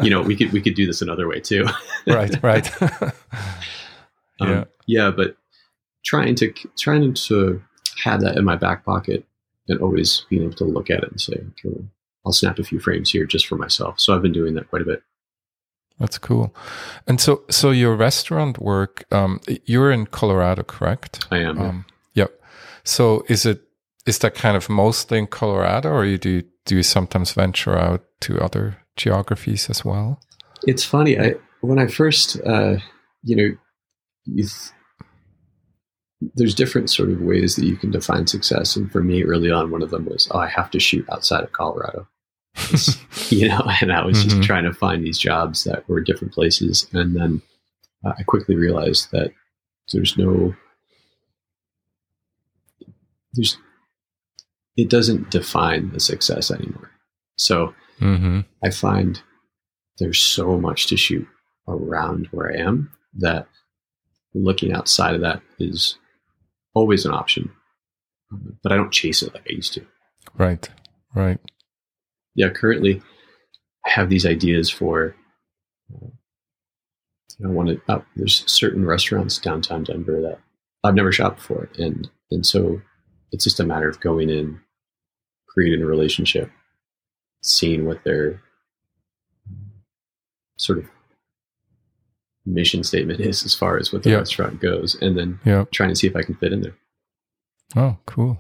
you 0.03 0.11
know 0.11 0.21
we 0.23 0.37
could 0.37 0.53
we 0.53 0.61
could 0.61 0.75
do 0.75 0.87
this 0.87 1.01
another 1.03 1.29
way 1.29 1.41
too. 1.41 1.65
right, 2.07 2.43
right. 2.43 2.83
Um, 4.41 4.49
Yeah. 4.51 4.65
yeah, 4.87 5.11
but 5.11 5.37
trying 6.05 6.35
to 6.37 6.53
trying 6.79 7.15
to 7.15 7.63
have 8.05 8.21
that 8.23 8.37
in 8.37 8.45
my 8.45 8.57
back 8.57 8.85
pocket 8.85 9.25
and 9.69 9.81
always 9.81 10.25
being 10.31 10.43
able 10.43 10.55
to 10.55 10.65
look 10.65 10.91
at 10.91 11.03
it 11.05 11.11
and 11.11 11.21
say, 11.21 11.35
okay, 11.65 11.85
I'll 12.25 12.33
snap 12.33 12.59
a 12.59 12.65
few 12.65 12.81
frames 12.81 13.11
here 13.11 13.25
just 13.25 13.47
for 13.47 13.57
myself. 13.57 13.99
So 13.99 14.15
I've 14.15 14.23
been 14.23 14.33
doing 14.33 14.55
that 14.55 14.69
quite 14.69 14.83
a 14.83 14.85
bit. 14.85 15.03
That's 15.99 16.19
cool. 16.19 16.55
And 17.07 17.21
so, 17.21 17.43
so 17.51 17.71
your 17.71 17.95
restaurant 17.95 18.59
work, 18.59 19.05
um, 19.13 19.41
you're 19.67 19.91
in 19.91 20.07
Colorado, 20.07 20.63
correct? 20.63 21.27
I 21.31 21.39
am. 21.39 21.59
yeah. 21.59 21.69
Um, 21.69 21.85
yep. 22.15 22.41
So 22.85 23.25
is 23.29 23.45
it 23.45 23.63
is 24.07 24.19
that 24.21 24.35
kind 24.35 24.57
of 24.57 24.69
mostly 24.71 25.19
in 25.19 25.27
Colorado, 25.27 25.91
or 25.91 26.07
you 26.07 26.17
do 26.17 26.31
you 26.31 26.43
do 26.65 26.77
you 26.77 26.83
sometimes 26.83 27.33
venture 27.33 27.77
out 27.77 28.03
to 28.21 28.41
other 28.41 28.79
geographies 28.97 29.69
as 29.69 29.85
well? 29.85 30.21
It's 30.67 30.85
funny. 30.85 31.19
I 31.19 31.35
when 31.61 31.79
I 31.79 31.87
first, 31.87 32.41
uh, 32.47 32.77
you 33.23 33.37
know, 33.37 33.57
you 34.25 34.45
th- 34.45 34.73
there's 36.35 36.55
different 36.55 36.91
sort 36.91 37.11
of 37.11 37.21
ways 37.23 37.57
that 37.57 37.65
you 37.65 37.77
can 37.77 37.91
define 37.91 38.27
success, 38.27 38.77
and 38.77 38.91
for 38.93 39.03
me, 39.03 39.23
early 39.25 39.51
on, 39.51 39.71
one 39.71 39.83
of 39.83 39.91
them 39.91 40.05
was, 40.07 40.29
oh, 40.33 40.39
I 40.39 40.49
have 40.49 40.71
to 40.73 40.81
shoot 40.81 41.09
outside 41.11 41.45
of 41.45 41.53
Colorado. 41.53 42.07
you 43.31 43.49
know, 43.49 43.63
and 43.81 43.93
I 43.93 44.05
was 44.05 44.19
Mhm. 44.19 44.25
just 44.29 44.43
trying 44.43 44.65
to 44.65 44.73
find 44.73 45.03
these 45.05 45.19
jobs 45.19 45.65
that 45.65 45.89
were 45.89 46.01
different 46.01 46.35
places, 46.35 46.87
and 46.93 47.17
then 47.17 47.43
uh, 48.05 48.13
I 48.19 48.23
quickly 48.23 48.55
realized 48.57 49.11
that 49.13 49.33
there's 49.93 50.17
no, 50.19 50.55
there's, 53.35 53.57
it 54.77 54.89
doesn't 54.91 55.31
define 55.31 55.91
the 55.93 56.01
success 56.01 56.51
anymore. 56.51 56.91
So 57.37 57.75
hmm 57.99 58.41
I 58.63 58.71
find 58.71 59.21
there's 59.99 60.19
so 60.21 60.59
much 60.59 60.87
to 60.89 60.97
shoot 60.97 61.27
around 61.69 62.29
where 62.31 62.53
I 62.53 62.61
am 62.61 62.91
that 63.19 63.47
looking 64.35 64.73
outside 64.73 65.15
of 65.15 65.21
that 65.23 65.43
is 65.59 65.99
always 66.75 67.05
an 67.05 67.13
option, 67.13 67.51
but 68.63 68.73
I 68.73 68.77
don't 68.77 68.93
chase 68.93 69.23
it 69.23 69.35
like 69.35 69.47
I 69.49 69.53
used 69.53 69.75
to. 69.75 69.87
Right, 70.37 70.69
right. 71.15 71.39
yeah, 72.35 72.51
currently 72.51 73.03
I 73.87 73.91
have 73.91 74.09
these 74.09 74.27
ideas 74.27 74.71
for. 74.71 75.15
I 77.43 77.49
want 77.49 77.69
to. 77.71 77.81
Uh, 77.89 78.01
there's 78.17 78.45
certain 78.51 78.85
restaurants 78.85 79.39
downtown 79.39 79.85
Denver 79.85 80.21
that 80.21 80.39
I've 80.85 80.95
never 80.95 81.13
shopped 81.13 81.37
before, 81.39 81.71
and 81.79 82.09
and 82.31 82.45
so 82.45 82.81
it's 83.33 83.45
just 83.45 83.61
a 83.61 83.65
matter 83.65 83.89
of 83.89 84.01
going 84.01 84.29
in, 84.29 84.61
creating 85.49 85.83
a 85.83 85.87
relationship, 85.87 86.51
seeing 87.43 87.87
what 87.87 88.05
their 88.05 88.43
sort 90.59 90.79
of 90.79 90.91
mission 92.47 92.83
statement 92.83 93.21
is 93.21 93.45
as 93.45 93.55
far 93.55 93.77
as 93.79 93.93
what 93.93 94.03
the 94.03 94.11
Yeah. 94.11 94.17
restaurant 94.19 94.61
goes, 94.61 94.97
and 95.01 95.17
then 95.17 95.39
Yeah. 95.45 95.65
trying 95.73 95.91
to 95.91 95.97
see 95.97 96.07
if 96.07 96.17
I 96.17 96.23
can 96.23 96.35
fit 96.37 96.53
in 96.53 96.63
there. 96.63 96.75
Oh, 97.77 97.97
cool. 98.07 98.39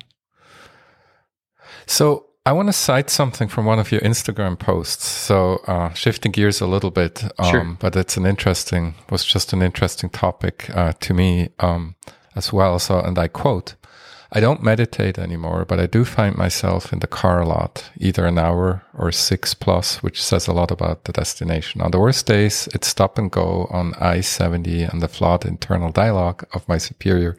So 1.87 2.27
I 2.47 2.53
want 2.53 2.69
to 2.69 2.73
cite 2.73 3.11
something 3.11 3.49
from 3.49 3.67
one 3.67 3.79
of 3.79 3.93
your 3.93 4.01
Instagram 4.01 4.59
posts. 4.59 5.07
So 5.07 5.57
uh, 5.67 5.93
shifting 5.93 6.33
gears 6.33 6.61
a 6.61 6.67
little 6.67 6.91
bit, 6.91 7.25
um, 7.39 7.51
Sure. 7.51 7.77
but 7.79 7.95
it's 7.97 8.17
an 8.17 8.27
interesting 8.27 8.95
was 9.11 9.25
just 9.25 9.53
an 9.53 9.63
interesting 9.63 10.11
topic 10.11 10.71
uh, 10.75 10.93
to 11.01 11.15
me 11.15 11.51
um, 11.61 11.95
as 12.35 12.53
well. 12.53 12.79
So, 12.79 13.01
and 13.01 13.19
I 13.19 13.29
quote. 13.29 13.75
I 14.33 14.39
don't 14.39 14.63
meditate 14.63 15.19
anymore, 15.19 15.65
but 15.65 15.81
I 15.81 15.87
do 15.87 16.05
find 16.05 16.37
myself 16.37 16.93
in 16.93 17.01
the 17.01 17.09
car 17.09 17.41
a 17.41 17.49
lot, 17.49 17.91
either 17.99 18.27
an 18.27 18.39
hour 18.39 18.85
or 18.95 19.11
six 19.11 19.55
plus, 19.55 20.05
which 20.05 20.23
says 20.23 20.47
a 20.47 20.53
lot 20.53 20.71
about 20.71 21.05
the 21.05 21.13
destination. 21.13 21.81
On 21.81 21.91
the 21.91 21.99
worst 21.99 22.27
days, 22.27 22.69
it's 22.73 22.87
stop 22.87 23.19
and 23.19 23.31
go 23.31 23.67
on 23.71 23.93
I 23.95 24.21
70 24.21 24.85
and 24.85 25.03
the 25.03 25.09
flawed 25.09 25.45
internal 25.45 25.91
dialogue 25.91 26.47
of 26.53 26.69
my 26.69 26.79
superior 26.79 27.37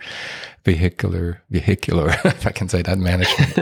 vehicular, 0.63 1.41
vehicular, 1.49 2.09
if 2.25 2.45
I 2.45 2.51
can 2.51 2.69
say 2.69 2.81
that 2.83 2.97
management. 2.97 3.57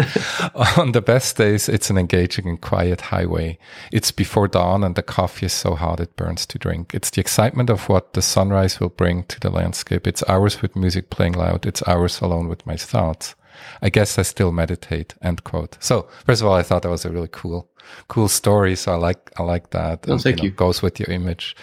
on 0.77 0.91
the 0.91 1.01
best 1.01 1.38
days, 1.38 1.70
it's 1.70 1.89
an 1.89 1.98
engaging 1.98 2.48
and 2.48 2.60
quiet 2.62 3.01
highway. 3.01 3.58
It's 3.91 4.12
before 4.12 4.48
dawn 4.48 4.84
and 4.84 4.96
the 4.96 5.03
coffee 5.03 5.46
is 5.46 5.53
so 5.53 5.75
hot 5.75 6.00
it 6.00 6.15
burns 6.15 6.46
to 6.48 6.60
drink. 6.60 6.94
It's 6.94 7.10
the 7.10 7.22
excitement 7.22 7.70
of 7.70 7.88
what 7.89 8.13
the 8.13 8.22
sunrise 8.22 8.79
will 8.79 8.89
bring 8.89 9.24
to 9.25 9.39
the 9.39 9.50
landscape. 9.50 10.08
It's 10.08 10.24
hours 10.27 10.62
with 10.62 10.75
music 10.75 11.10
playing 11.10 11.34
loud. 11.34 11.65
It's 11.65 11.88
hours 11.88 12.22
alone 12.22 12.48
with 12.48 12.65
my 12.65 12.75
thoughts. 12.75 13.36
I 13.82 13.89
guess 13.89 14.18
I 14.18 14.22
still 14.24 14.51
meditate. 14.51 15.15
End 15.22 15.44
quote. 15.44 15.77
So 15.82 16.08
first 16.25 16.41
of 16.41 16.48
all, 16.48 16.53
I 16.53 16.63
thought 16.63 16.84
that 16.84 16.89
was 16.89 17.06
a 17.06 17.12
really 17.12 17.29
cool, 17.32 17.70
cool 18.08 18.27
story. 18.29 18.75
So 18.75 18.94
I 18.94 18.96
like, 18.96 19.32
I 19.38 19.44
like 19.44 19.72
that. 19.72 20.06
Oh, 20.08 20.13
And, 20.13 20.22
thank 20.22 20.38
know, 20.38 20.44
you. 20.46 20.51
Goes 20.51 20.82
with 20.82 21.00
your 21.00 21.10
image. 21.10 21.56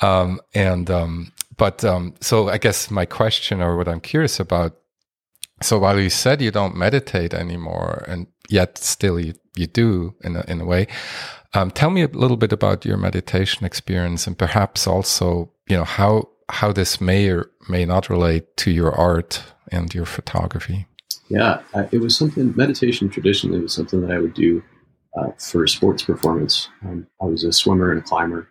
Um, 0.00 0.40
and, 0.54 0.90
um, 0.90 1.32
but, 1.56 1.84
um, 1.84 2.14
so 2.20 2.48
I 2.48 2.58
guess 2.58 2.90
my 2.90 3.04
question 3.04 3.60
or 3.60 3.76
what 3.76 3.88
I'm 3.88 4.00
curious 4.00 4.40
about. 4.40 4.76
So 5.62 5.78
while 5.78 5.98
you 5.98 6.10
said 6.10 6.42
you 6.42 6.50
don't 6.50 6.76
meditate 6.76 7.32
anymore 7.32 8.04
and 8.06 8.26
yet 8.48 8.78
still 8.78 9.18
you, 9.18 9.34
you 9.56 9.66
do 9.66 10.14
in 10.22 10.36
a, 10.36 10.44
in 10.48 10.60
a 10.60 10.66
way, 10.66 10.86
um, 11.54 11.70
tell 11.70 11.90
me 11.90 12.02
a 12.02 12.08
little 12.08 12.36
bit 12.36 12.52
about 12.52 12.84
your 12.84 12.98
meditation 12.98 13.64
experience 13.64 14.26
and 14.26 14.36
perhaps 14.36 14.86
also, 14.86 15.50
you 15.66 15.76
know, 15.76 15.84
how, 15.84 16.28
how 16.50 16.72
this 16.72 17.00
may 17.00 17.30
or 17.30 17.50
may 17.68 17.84
not 17.84 18.10
relate 18.10 18.56
to 18.58 18.70
your 18.70 18.92
art 18.92 19.42
and 19.72 19.94
your 19.94 20.04
photography. 20.04 20.86
Yeah, 21.28 21.62
it 21.90 21.98
was 21.98 22.16
something. 22.16 22.54
Meditation 22.54 23.08
traditionally 23.08 23.60
was 23.60 23.72
something 23.72 24.00
that 24.02 24.12
I 24.12 24.18
would 24.18 24.34
do 24.34 24.62
uh, 25.18 25.30
for 25.38 25.66
sports 25.66 26.04
performance. 26.04 26.68
Um, 26.84 27.06
I 27.20 27.24
was 27.24 27.42
a 27.42 27.52
swimmer 27.52 27.90
and 27.90 28.00
a 28.00 28.02
climber, 28.02 28.48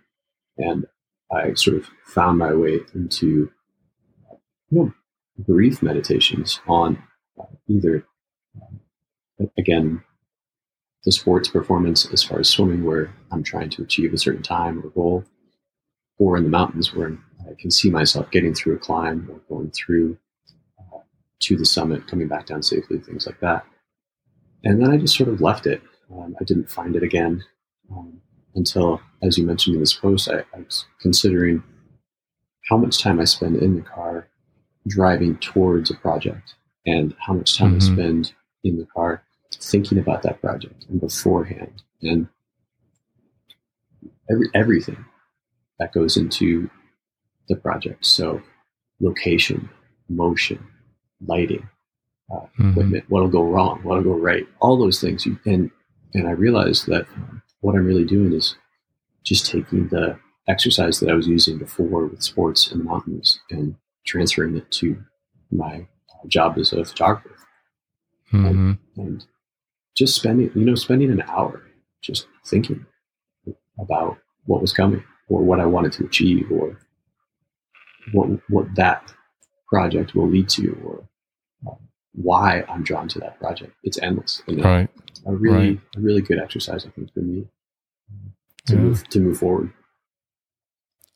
and 0.57 0.85
I 1.31 1.53
sort 1.55 1.77
of 1.77 1.89
found 2.05 2.37
my 2.37 2.53
way 2.53 2.79
into 2.93 3.51
you 4.69 4.79
know, 4.79 4.93
brief 5.37 5.81
meditations 5.81 6.59
on 6.67 7.01
either 7.67 8.05
again 9.57 10.01
the 11.05 11.11
sports 11.11 11.47
performance 11.47 12.11
as 12.11 12.23
far 12.23 12.39
as 12.39 12.49
swimming, 12.49 12.83
where 12.83 13.13
I'm 13.31 13.43
trying 13.43 13.69
to 13.71 13.83
achieve 13.83 14.13
a 14.13 14.17
certain 14.17 14.41
time 14.41 14.81
or 14.83 14.89
goal, 14.89 15.23
or 16.17 16.35
in 16.35 16.43
the 16.43 16.49
mountains 16.49 16.93
where 16.93 17.15
I 17.47 17.53
can 17.59 17.69
see 17.69 17.91
myself 17.91 18.31
getting 18.31 18.55
through 18.55 18.75
a 18.75 18.79
climb 18.79 19.29
or 19.31 19.39
going 19.47 19.71
through 19.71 20.17
uh, 20.79 20.99
to 21.41 21.55
the 21.55 21.65
summit, 21.65 22.07
coming 22.07 22.27
back 22.27 22.47
down 22.47 22.63
safely, 22.63 22.97
things 22.97 23.27
like 23.27 23.39
that. 23.41 23.65
And 24.63 24.81
then 24.81 24.91
I 24.91 24.97
just 24.97 25.15
sort 25.15 25.29
of 25.29 25.41
left 25.41 25.67
it. 25.67 25.83
Um, 26.11 26.35
I 26.41 26.43
didn't 26.43 26.71
find 26.71 26.95
it 26.95 27.03
again 27.03 27.43
um, 27.91 28.21
until, 28.55 29.01
as 29.21 29.37
you 29.37 29.45
mentioned 29.45 29.75
in 29.75 29.79
this 29.81 29.93
post, 29.93 30.29
I, 30.29 30.39
I 30.55 30.59
was 30.59 30.85
considering 31.01 31.63
how 32.69 32.77
much 32.77 33.01
time 33.01 33.19
I 33.19 33.25
spend 33.25 33.57
in 33.57 33.75
the 33.75 33.81
car 33.81 34.27
driving 34.87 35.37
towards 35.37 35.91
a 35.91 35.95
project 35.95 36.55
and 36.85 37.15
how 37.19 37.33
much 37.33 37.57
time 37.57 37.73
Mhm. 37.73 37.75
I 37.75 37.79
spend 37.79 38.33
in 38.63 38.77
the 38.77 38.85
car 38.85 39.23
thinking 39.53 39.97
about 39.97 40.23
that 40.23 40.41
project 40.41 40.85
and 40.89 40.99
beforehand 40.99 41.81
and 42.01 42.27
every, 44.29 44.49
everything 44.53 45.05
that 45.79 45.93
goes 45.93 46.17
into 46.17 46.69
the 47.47 47.55
project. 47.55 48.05
So 48.05 48.41
location, 48.99 49.69
motion, 50.09 50.65
lighting, 51.25 51.67
uh, 52.31 52.45
Mhm. 52.57 52.71
equipment, 52.71 53.05
what'll 53.09 53.29
go 53.29 53.43
wrong, 53.43 53.81
what'll 53.83 54.03
go 54.03 54.17
right, 54.17 54.47
all 54.59 54.77
those 54.77 54.99
things. 55.01 55.25
You, 55.25 55.37
and 55.45 55.71
and 56.13 56.27
I 56.27 56.31
realized 56.31 56.87
that 56.87 57.07
um, 57.17 57.41
what 57.65 57.75
I'm 57.75 57.85
really 57.85 58.05
doing 58.05 58.31
is 58.31 58.55
just 59.23 59.49
taking 59.49 59.87
the 59.87 60.19
exercise 60.47 60.99
that 60.99 61.09
I 61.09 61.15
was 61.15 61.27
using 61.27 61.57
before 61.57 62.05
with 62.05 62.21
sports 62.21 62.71
and 62.71 62.83
mountains 62.83 63.39
and 63.49 63.75
transferring 64.05 64.55
it 64.55 64.69
to 64.79 64.95
my 65.51 65.87
job 66.27 66.57
as 66.59 66.71
a 66.73 66.85
photographer 66.85 67.35
Mhm. 68.31 68.77
and 68.97 69.25
just 69.95 70.15
spending 70.15 70.51
you 70.55 70.65
know 70.65 70.75
spending 70.75 71.11
an 71.11 71.23
hour 71.23 71.63
just 72.01 72.27
thinking 72.45 72.85
about 73.79 74.17
what 74.45 74.61
was 74.61 74.73
coming 74.73 75.03
or 75.29 75.41
what 75.43 75.59
I 75.59 75.65
wanted 75.65 75.91
to 75.93 76.05
achieve 76.05 76.51
or 76.51 76.79
what 78.13 78.27
what 78.49 78.67
that 78.75 79.11
project 79.71 80.13
will 80.15 80.29
lead 80.29 80.49
to 80.49 80.67
or 80.85 81.07
why 82.13 82.63
I'm 82.69 82.83
drawn 82.83 83.07
to 83.09 83.19
that 83.19 83.39
project. 83.39 83.73
It's 83.83 83.99
endless. 84.01 84.41
You 84.47 84.55
know? 84.57 84.63
Right. 84.63 84.89
A 85.25 85.33
really 85.35 85.69
right. 85.69 85.79
a 85.97 85.99
really 85.99 86.21
good 86.21 86.39
exercise 86.39 86.85
I 86.85 86.89
think 86.89 87.11
for 87.13 87.21
me 87.21 87.47
to 88.67 88.75
Yeah. 88.75 88.81
move 88.81 89.07
to 89.09 89.19
move 89.19 89.37
forward. 89.37 89.71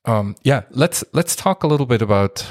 Um, 0.05 0.35
yeah, 0.43 0.61
let's 0.71 1.03
let's 1.13 1.35
talk 1.35 1.63
a 1.63 1.67
little 1.67 1.85
bit 1.85 2.01
about 2.01 2.45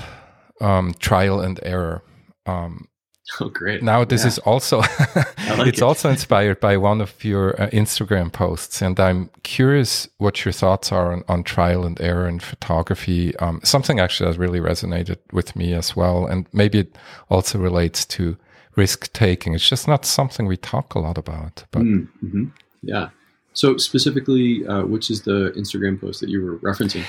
um, 0.61 0.95
trial 0.99 1.41
and 1.41 1.59
error. 1.63 2.03
Um, 2.47 2.89
Oh 3.41 3.51
great. 3.51 3.83
now, 3.83 4.05
this 4.07 4.23
Yeah. 4.23 4.29
is 4.29 4.39
also 4.39 4.79
like 5.59 5.67
it's 5.69 5.79
it. 5.79 5.83
also 5.83 6.09
inspired 6.09 6.61
by 6.61 6.79
one 6.79 7.03
of 7.03 7.23
your 7.23 7.61
uh, 7.61 7.69
Instagram 7.71 8.33
posts, 8.33 8.81
and 8.83 8.99
I'm 8.99 9.29
curious 9.43 10.09
what 10.17 10.45
your 10.47 10.53
thoughts 10.53 10.93
are 10.93 11.13
on, 11.13 11.25
on 11.29 11.43
trial 11.45 11.85
and 11.85 12.01
error 12.01 12.27
in 12.27 12.41
photography. 12.41 13.37
Um, 13.37 13.61
something 13.65 14.01
actually 14.01 14.31
that 14.33 14.39
really 14.39 14.61
resonated 14.61 15.19
with 15.31 15.55
me 15.57 15.75
as 15.75 15.95
well, 15.95 16.27
and 16.27 16.47
maybe 16.55 16.79
it 16.79 16.97
also 17.29 17.59
relates 17.59 18.07
to 18.07 18.39
risk 18.77 19.13
taking. 19.13 19.55
It's 19.55 19.69
just 19.69 19.87
not 19.87 20.07
something 20.07 20.47
we 20.47 20.57
talk 20.57 20.95
a 20.95 20.99
lot 20.99 21.19
about, 21.19 21.65
but 21.71 21.83
Mm, 21.83 22.09
mhm. 22.25 22.53
Yeah. 22.83 23.11
So 23.55 23.77
specifically, 23.77 24.67
uh, 24.67 24.85
which 24.87 25.11
is 25.11 25.23
the 25.23 25.53
Instagram 25.57 26.01
post 26.01 26.21
that 26.21 26.29
you 26.29 26.43
were 26.43 26.59
referencing? 26.59 27.05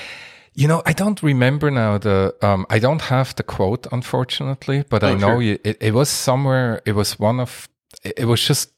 You 0.56 0.68
know, 0.68 0.82
I 0.86 0.94
don't 0.94 1.22
remember 1.24 1.70
now 1.72 1.98
the. 2.00 2.34
Um, 2.42 2.66
I 2.70 2.80
don't 2.80 3.02
have 3.02 3.36
the 3.36 3.44
quote, 3.44 3.86
unfortunately, 3.92 4.84
but 4.90 5.04
I 5.04 5.12
Oh, 5.12 5.16
know 5.18 5.28
sure. 5.36 5.42
you, 5.42 5.60
it. 5.64 5.78
It 5.80 5.94
was 5.94 6.10
somewhere. 6.10 6.82
It 6.86 6.94
was 6.96 7.20
one 7.20 7.40
of. 7.40 7.70
It 8.04 8.14
it 8.20 8.26
was 8.26 8.48
just 8.48 8.72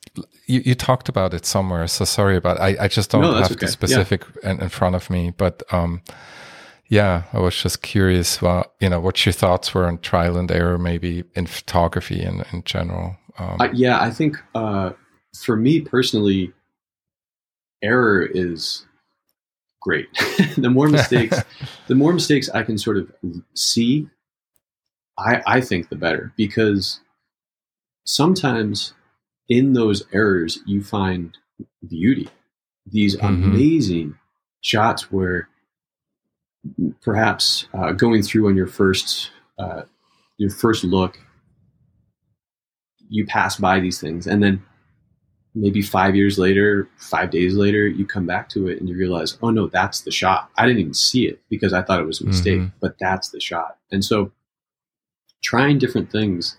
you. 0.48 0.62
You 0.66 0.76
talked 0.76 1.10
about 1.10 1.34
it 1.34 1.46
somewhere. 1.46 1.88
So 1.88 2.06
sorry 2.06 2.36
about. 2.36 2.60
I. 2.60 2.76
I 2.86 2.88
just 2.90 3.10
don't 3.12 3.22
No, 3.22 3.34
have 3.34 3.46
okay. 3.52 3.56
the 3.56 3.66
Yeah. 3.66 3.72
specific 3.72 4.26
in, 4.44 4.60
in 4.62 4.70
front 4.70 4.96
of 4.96 5.10
me. 5.10 5.32
But 5.38 5.64
um, 5.72 6.02
yeah, 6.90 7.24
I 7.34 7.40
was 7.40 7.56
just 7.64 7.82
curious. 7.82 8.42
Well, 8.42 8.66
you 8.82 8.90
know, 8.90 9.00
what 9.00 9.26
your 9.26 9.34
thoughts 9.34 9.74
were 9.74 9.86
on 9.88 9.98
trial 10.00 10.38
and 10.38 10.52
error, 10.52 10.78
maybe 10.78 11.24
in 11.36 11.48
photography 11.48 12.22
in 12.22 12.44
in 12.52 12.64
general. 12.66 13.16
Um, 13.40 13.58
I, 13.62 13.70
yeah, 13.74 14.02
I 14.02 14.12
think 14.12 14.38
uh, 14.54 14.92
for 15.46 15.56
me 15.56 15.80
personally, 15.82 16.52
error 17.82 18.24
is 18.24 18.86
great. 19.82 20.08
the 20.58 20.70
more 20.70 20.88
mistakes, 20.90 21.40
the 21.88 21.96
more 21.96 22.14
mistakes 22.14 22.50
I 22.50 22.64
can 22.64 22.78
sort 22.78 22.98
of 22.98 23.12
see, 23.54 24.08
I, 25.18 25.42
I 25.46 25.62
think 25.62 25.90
the 25.90 25.96
better 25.96 26.32
because 26.36 27.00
sometimes 28.06 28.94
in 29.50 29.74
those 29.74 30.04
errors 30.14 30.60
you 30.66 30.84
find 30.84 31.38
beauty. 31.88 32.30
These 32.86 33.16
Mhm. 33.18 33.28
amazing 33.28 34.18
shots 34.62 35.12
where 35.12 35.50
perhaps 37.02 37.68
uh, 37.74 37.92
going 37.92 38.22
through 38.24 38.48
on 38.48 38.56
your 38.56 38.68
first 38.68 39.32
uh, 39.60 39.84
your 40.38 40.50
first 40.50 40.84
look, 40.84 41.20
you 43.10 43.26
pass 43.26 43.58
by 43.58 43.80
these 43.80 44.00
things, 44.00 44.26
and 44.26 44.42
then 44.42 44.64
maybe 45.54 45.82
five 45.82 46.16
years 46.16 46.38
later, 46.40 46.88
five 46.98 47.30
days 47.30 47.56
later, 47.56 47.88
you 47.88 48.06
come 48.06 48.26
back 48.26 48.48
to 48.50 48.68
it 48.68 48.80
and 48.80 48.88
you 48.88 48.96
realize, 48.96 49.38
oh 49.42 49.50
no, 49.50 49.68
that's 49.68 50.02
the 50.02 50.12
shot. 50.12 50.50
I 50.58 50.66
didn't 50.66 50.80
even 50.80 50.94
see 50.94 51.28
it 51.28 51.42
because 51.50 51.74
I 51.74 51.82
thought 51.82 52.00
it 52.00 52.06
was 52.08 52.22
a 52.22 52.26
mistake, 52.26 52.62
Mhm. 52.62 52.72
but 52.80 52.96
that's 53.00 53.30
the 53.30 53.40
shot. 53.40 53.78
And 53.92 54.04
so, 54.06 54.32
trying 55.44 55.78
different 55.80 56.12
things, 56.12 56.58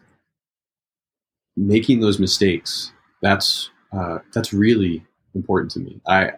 making 1.56 2.00
those 2.00 2.18
mistakes, 2.18 2.92
that's 3.22 3.70
uh, 3.92 4.18
that's 4.32 4.52
really 4.52 5.04
important 5.34 5.70
to 5.72 5.80
me. 5.80 6.00
I 6.06 6.32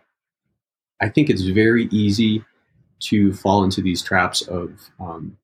I 1.01 1.09
think 1.09 1.31
it's 1.31 1.43
very 1.43 1.87
easy 1.91 2.45
to 3.01 3.33
fall 3.33 3.65
into 3.65 3.83
these 3.83 4.03
traps 4.03 4.43
of 4.43 4.91
um, 5.01 5.37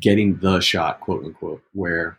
getting 0.00 0.36
the 0.38 0.60
shot, 0.60 1.00
quote 1.00 1.24
unquote, 1.24 1.62
where 1.72 2.18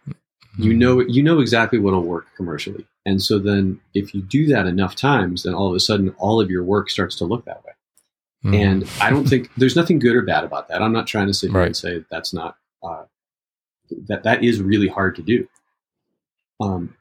you 0.58 0.74
know 0.74 1.00
you 1.02 1.24
know 1.24 1.40
exactly 1.40 1.80
what'll 1.80 2.04
work 2.04 2.28
commercially 2.36 2.86
and 3.05 3.22
so 3.22 3.39
then 3.39 3.79
if 3.93 4.13
you 4.13 4.22
do 4.22 4.46
that 4.48 4.65
enough 4.67 4.96
times 4.96 5.43
then 5.43 5.53
all 5.53 5.70
of 5.70 5.75
a 5.75 5.79
sudden 5.79 6.10
all 6.17 6.39
of 6.41 6.50
your 6.51 6.63
work 6.63 6.89
starts 6.89 7.15
to 7.15 7.25
look 7.25 7.46
that 7.46 7.63
way 7.65 7.72
Mhm. 8.46 8.55
and 8.55 8.89
i 9.01 9.10
don't 9.10 9.27
think 9.29 9.50
there's 9.58 9.75
nothing 9.75 10.00
good 10.00 10.15
or 10.15 10.22
bad 10.24 10.43
about 10.43 10.67
that 10.70 10.81
i'm 10.81 10.93
not 10.93 11.08
trying 11.08 11.27
to 11.27 11.34
sit 11.34 11.51
here 11.51 11.60
Right. 11.60 11.65
and 11.67 11.75
say 11.77 12.03
that's 12.10 12.34
not 12.34 12.58
uh, 12.84 13.03
that 14.08 14.24
that 14.24 14.43
is 14.43 14.62
really 14.62 14.88
hard 14.88 15.15
to 15.17 15.22
do 15.22 15.48
um, 16.60 16.96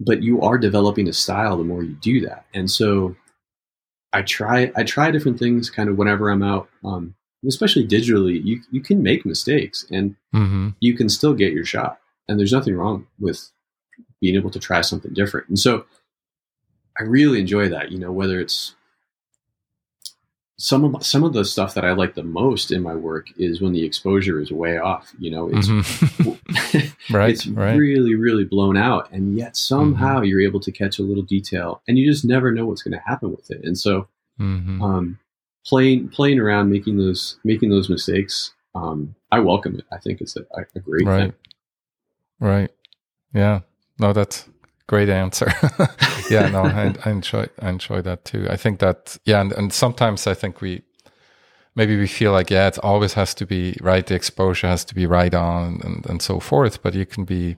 but 0.00 0.22
you 0.22 0.40
are 0.42 0.58
developing 0.58 1.08
a 1.08 1.12
style 1.12 1.56
the 1.56 1.64
more 1.64 1.82
you 1.82 1.94
do 2.00 2.20
that. 2.22 2.46
And 2.54 2.70
so 2.70 3.16
I 4.12 4.22
try 4.22 4.70
I 4.76 4.84
try 4.84 5.10
different 5.10 5.38
things 5.38 5.70
kind 5.70 5.88
of 5.88 5.96
whenever 5.98 6.30
I'm 6.30 6.42
out. 6.42 6.68
Um, 6.84 7.14
especially 7.46 7.86
digitally, 7.86 8.42
you 8.44 8.60
you 8.70 8.80
can 8.80 9.02
make 9.02 9.24
mistakes 9.26 9.86
and 9.90 10.16
Mm-hmm. 10.34 10.68
you 10.80 10.94
can 10.94 11.08
still 11.08 11.32
get 11.34 11.52
your 11.54 11.64
shot. 11.64 11.98
And 12.28 12.38
there's 12.38 12.52
nothing 12.52 12.74
wrong 12.74 13.06
with 13.18 13.50
being 14.20 14.34
able 14.36 14.50
to 14.50 14.58
try 14.58 14.80
something 14.80 15.12
different. 15.12 15.48
And 15.48 15.58
so 15.58 15.84
I 16.98 17.02
really 17.04 17.40
enjoy 17.40 17.68
that, 17.68 17.90
you 17.92 17.98
know, 17.98 18.10
whether 18.12 18.40
it's 18.40 18.74
some 20.58 20.84
of 20.94 21.04
some 21.04 21.22
of 21.22 21.34
the 21.34 21.44
stuff 21.44 21.74
that 21.74 21.84
I 21.84 21.92
like 21.92 22.14
the 22.14 22.22
most 22.22 22.70
in 22.72 22.82
my 22.82 22.94
work 22.94 23.26
is 23.36 23.60
when 23.60 23.72
the 23.74 23.84
exposure 23.84 24.40
is 24.40 24.50
way 24.50 24.78
off. 24.78 25.12
You 25.18 25.30
know, 25.30 25.50
it's 25.52 25.68
Mhm. 25.68 26.92
right. 27.14 27.30
it's 27.34 27.46
right. 27.46 27.76
really 27.76 28.14
really 28.14 28.44
blown 28.44 28.76
out, 28.78 29.12
and 29.12 29.36
yet 29.36 29.54
somehow 29.54 30.22
you're 30.22 30.40
able 30.40 30.60
to 30.60 30.72
catch 30.72 30.98
a 30.98 31.02
little 31.02 31.22
detail, 31.22 31.82
and 31.86 31.98
you 31.98 32.10
just 32.10 32.24
never 32.24 32.52
know 32.52 32.64
what's 32.64 32.82
going 32.82 32.98
to 32.98 33.04
happen 33.06 33.30
with 33.32 33.50
it. 33.50 33.60
And 33.64 33.76
so, 33.76 34.08
Mhm. 34.40 34.80
um, 34.80 35.18
playing 35.66 36.08
playing 36.08 36.38
around, 36.40 36.70
making 36.70 36.96
those 36.96 37.36
making 37.44 37.68
those 37.68 37.90
mistakes, 37.90 38.54
um, 38.74 39.14
I 39.30 39.40
welcome 39.40 39.74
it. 39.78 39.84
I 39.92 39.98
think 39.98 40.22
it's 40.22 40.36
a, 40.38 40.46
a 40.74 40.80
great 40.80 41.06
Right. 41.06 41.20
thing. 41.20 41.32
Right. 42.40 42.70
Yeah. 43.34 43.60
No, 43.98 44.12
that's 44.12 44.48
great 44.86 45.08
answer. 45.08 45.52
yeah. 46.30 46.48
No, 46.48 46.62
I, 46.64 46.94
I 47.04 47.10
enjoy 47.10 47.46
I 47.60 47.68
enjoy 47.70 48.02
that 48.02 48.24
too. 48.24 48.46
I 48.50 48.56
think 48.56 48.78
that 48.80 49.18
yeah, 49.24 49.40
and, 49.40 49.52
and 49.52 49.72
sometimes 49.72 50.26
I 50.26 50.34
think 50.34 50.60
we 50.60 50.82
maybe 51.74 51.96
we 51.96 52.06
feel 52.06 52.32
like 52.32 52.50
yeah, 52.50 52.68
it 52.68 52.78
always 52.82 53.14
has 53.14 53.34
to 53.34 53.46
be 53.46 53.76
right. 53.80 54.06
The 54.06 54.14
exposure 54.14 54.68
has 54.68 54.84
to 54.86 54.94
be 54.94 55.06
right 55.06 55.34
on 55.34 55.80
and 55.84 56.06
and 56.10 56.22
so 56.22 56.40
forth. 56.40 56.82
But 56.82 56.94
you 56.94 57.06
can 57.06 57.24
be 57.24 57.56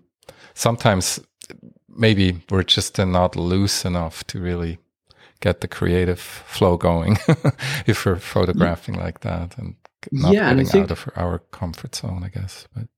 sometimes 0.54 1.21
maybe 1.88 2.40
we're 2.50 2.62
just 2.62 2.99
not 2.99 3.37
loose 3.37 3.85
enough 3.85 4.25
to 4.28 4.40
really 4.40 4.78
get 5.40 5.61
the 5.61 5.68
creative 5.68 6.18
flow 6.21 6.76
going 6.76 7.16
if 7.87 8.04
we're 8.04 8.16
photographing 8.21 8.95
like 8.95 9.21
that 9.21 9.57
and 9.59 9.75
not 10.12 10.33
Yeah, 10.33 10.49
and 10.50 10.59
getting 10.59 10.71
think- 10.73 10.85
out 10.85 10.90
of 10.90 11.09
our 11.16 11.38
comfort 11.50 11.95
zone, 11.95 12.23
I 12.25 12.28
guess. 12.28 12.66
But 12.75 12.88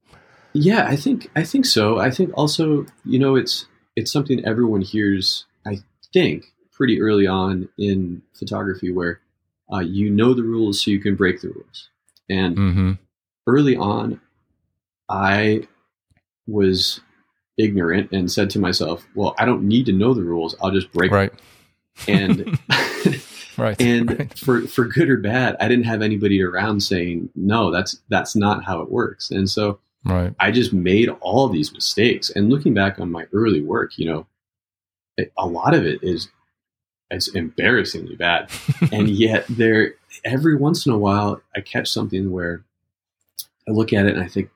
Yeah, 0.53 0.87
I 0.87 0.97
think 0.97 1.31
I 1.37 1.45
think 1.45 1.65
so. 1.65 1.99
I 1.99 2.11
think 2.11 2.31
also, 2.35 2.87
you 3.05 3.19
know, 3.19 3.37
it's 3.37 3.67
it's 3.97 4.13
something 4.13 4.45
everyone 4.45 4.83
hears. 4.83 5.47
I 5.67 5.79
think 6.13 6.47
pretty 6.73 7.01
early 7.01 7.27
on 7.27 7.69
in 7.79 8.23
photography, 8.35 8.91
where 8.91 9.21
uh, 9.73 9.81
you 9.81 10.11
know 10.11 10.35
the 10.35 10.43
rules, 10.43 10.83
so 10.83 10.91
you 10.91 11.01
can 11.01 11.15
break 11.15 11.41
the 11.41 11.49
rules. 11.49 11.89
And 12.29 12.57
hmm 12.57 12.93
early 13.47 13.77
on, 13.77 14.21
I 15.09 15.67
was 16.47 17.01
ignorant 17.57 18.11
and 18.13 18.31
said 18.31 18.51
to 18.51 18.59
myself, 18.59 19.07
"Well, 19.15 19.35
I 19.39 19.45
don't 19.45 19.63
need 19.63 19.87
to 19.87 19.93
know 19.93 20.15
the 20.15 20.25
rules. 20.25 20.57
I'll 20.63 20.73
just 20.73 20.93
break." 20.93 21.11
them." 21.11 21.19
right, 21.19 21.33
And 22.09 22.59
right, 23.57 23.81
and 23.81 24.19
right. 24.19 24.39
for 24.39 24.63
for 24.63 24.87
good 24.87 25.09
or 25.09 25.19
bad, 25.19 25.57
I 25.61 25.69
didn't 25.69 25.85
have 25.85 26.03
anybody 26.03 26.43
around 26.43 26.83
saying, 26.83 27.31
"No, 27.37 27.71
that's 27.71 28.01
that's 28.09 28.35
not 28.35 28.65
how 28.65 28.81
it 28.81 28.91
works." 28.91 29.31
And 29.31 29.49
so 29.49 29.79
Right. 30.05 30.35
I 30.41 30.51
just 30.51 30.73
made 30.73 31.09
all 31.21 31.49
these 31.49 31.73
mistakes. 31.73 32.31
And 32.31 32.49
looking 32.49 32.75
back 32.75 32.99
on 32.99 33.13
my 33.13 33.27
early 33.33 33.63
work, 33.63 33.99
you 33.99 34.07
know, 34.07 34.27
it, 35.17 35.33
a 35.37 35.47
lot 35.47 35.75
of 35.75 35.85
it 35.85 36.03
is 36.03 36.29
it's 37.11 37.29
embarrassingly 37.29 38.17
bad. 38.17 38.51
and 38.93 39.09
yet 39.09 39.45
there 39.49 39.95
every 40.25 40.57
once 40.57 40.87
in 40.87 40.93
a 40.93 40.99
while 40.99 41.43
I 41.55 41.61
catch 41.61 41.89
something 41.89 42.31
where 42.31 42.65
I 43.69 43.73
look 43.73 43.93
at 43.93 44.07
it 44.07 44.15
and 44.15 44.25
I 44.25 44.29
think, 44.29 44.51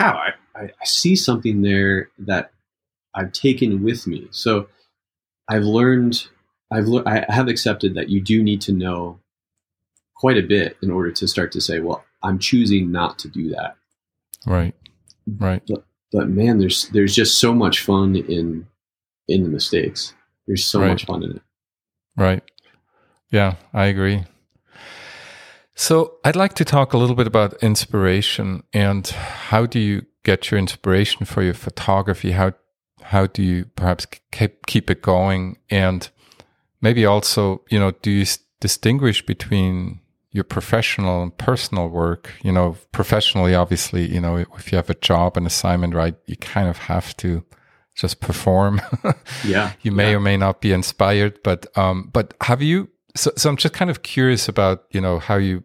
wow, 0.00 0.18
I, 0.18 0.60
I, 0.60 0.64
I 0.64 0.84
see 0.84 1.14
something 1.14 1.62
there 1.62 2.10
that 2.18 2.52
I've 3.14 3.32
taken 3.32 3.82
with 3.82 4.06
me. 4.06 4.26
So 4.30 4.68
I've 5.48 5.64
learned 5.64 6.26
I've 6.72 6.86
lear- 6.86 7.06
I 7.06 7.24
have 7.32 7.46
accepted 7.46 7.94
that 7.94 8.08
you 8.08 8.20
do 8.20 8.42
need 8.42 8.60
to 8.62 8.72
know 8.72 9.20
quite 10.16 10.38
a 10.38 10.42
bit 10.42 10.76
in 10.82 10.90
order 10.90 11.12
to 11.12 11.28
start 11.28 11.52
to 11.52 11.60
say, 11.60 11.78
well, 11.78 12.04
I'm 12.22 12.40
choosing 12.40 12.90
not 12.90 13.18
to 13.20 13.28
do 13.28 13.50
that 13.50 13.76
right. 14.46 14.74
Right. 15.26 15.62
but 16.12 16.28
man, 16.28 16.58
there's 16.58 16.88
there's 16.90 17.14
just 17.14 17.38
so 17.38 17.52
much 17.54 17.82
fun 17.82 18.14
in 18.16 18.66
in 19.28 19.42
the 19.42 19.48
mistakes. 19.48 20.14
There's 20.46 20.64
so 20.64 20.80
Right. 20.80 20.88
much 20.88 21.04
fun 21.04 21.22
in 21.24 21.32
it. 21.32 21.42
Right. 22.16 22.42
Yeah, 23.32 23.56
I 23.74 23.86
agree. 23.86 24.24
So 25.74 26.14
I'd 26.24 26.36
like 26.36 26.54
to 26.54 26.64
talk 26.64 26.92
a 26.92 26.98
little 26.98 27.16
bit 27.16 27.26
about 27.26 27.62
inspiration 27.62 28.62
and 28.72 29.06
how 29.06 29.66
do 29.66 29.78
you 29.78 30.06
get 30.24 30.50
your 30.50 30.58
inspiration 30.58 31.26
for 31.26 31.42
your 31.42 31.54
photography? 31.54 32.32
How 32.32 32.52
how 33.02 33.26
do 33.26 33.42
you 33.42 33.66
perhaps 33.76 34.06
keep 34.32 34.64
keep 34.66 34.90
it 34.90 35.02
going? 35.02 35.58
And 35.70 36.08
maybe 36.80 37.04
also, 37.04 37.62
you 37.70 37.78
know, 37.78 37.90
do 38.02 38.10
you 38.10 38.22
s- 38.22 38.38
distinguish 38.60 39.24
between 39.26 40.00
your 40.36 40.44
professional 40.44 41.22
and 41.22 41.36
personal 41.36 41.88
work? 41.88 42.32
You 42.42 42.52
know, 42.52 42.76
professionally, 42.92 43.54
obviously, 43.54 44.06
you 44.06 44.20
know, 44.20 44.36
if 44.36 44.70
you 44.70 44.76
have 44.76 44.90
a 44.90 44.94
job, 44.94 45.36
an 45.36 45.46
assignment, 45.46 45.94
right, 45.94 46.14
you 46.26 46.36
kind 46.36 46.68
of 46.68 46.78
have 46.78 47.16
to 47.18 47.44
just 47.96 48.20
perform. 48.20 48.80
Yeah, 49.44 49.72
you 49.82 49.92
may 49.92 50.10
yeah. 50.10 50.16
or 50.16 50.20
may 50.20 50.36
not 50.36 50.60
be 50.60 50.72
inspired 50.72 51.40
but 51.42 51.66
um 51.76 52.10
but 52.12 52.34
have 52.42 52.62
you 52.62 52.88
so, 53.14 53.30
so 53.36 53.48
i'm 53.48 53.56
just 53.56 53.74
kind 53.74 53.90
of 53.90 54.02
curious 54.02 54.48
about 54.48 54.84
you 54.90 55.00
know 55.00 55.18
how 55.18 55.36
you 55.36 55.62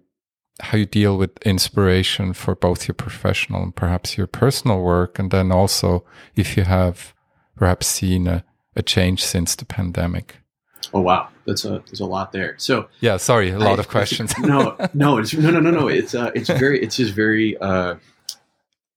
how 0.59 0.77
you 0.77 0.85
deal 0.85 1.17
with 1.17 1.31
inspiration 1.43 2.33
for 2.33 2.55
both 2.55 2.87
your 2.87 2.95
professional 2.95 3.63
and 3.63 3.75
perhaps 3.75 4.17
your 4.17 4.27
personal 4.27 4.81
work 4.81 5.17
and 5.17 5.31
then 5.31 5.51
also 5.51 6.05
if 6.35 6.55
you 6.55 6.63
have 6.63 7.13
perhaps 7.55 7.87
seen 7.87 8.27
a, 8.27 8.43
a 8.75 8.83
change 8.83 9.23
since 9.23 9.55
the 9.55 9.65
pandemic 9.65 10.40
Oh 10.93 11.01
wow, 11.01 11.29
that's 11.45 11.63
a 11.65 11.81
there's 11.87 11.99
a 12.01 12.05
lot 12.05 12.31
there. 12.31 12.55
So 12.57 12.87
yeah 12.99 13.17
sorry 13.17 13.49
a 13.51 13.59
lot 13.59 13.77
I- 13.79 13.81
of 13.81 13.87
questions 13.97 14.33
no, 14.39 14.75
no, 14.93 15.17
it's 15.19 15.33
no, 15.33 15.49
no, 15.51 15.59
no, 15.59 15.71
no. 15.71 15.87
It's 15.99 16.13
uh, 16.15 16.31
it's 16.35 16.49
very, 16.49 16.81
it's 16.81 16.97
just 16.97 17.13
very. 17.13 17.57
Uh, 17.57 17.95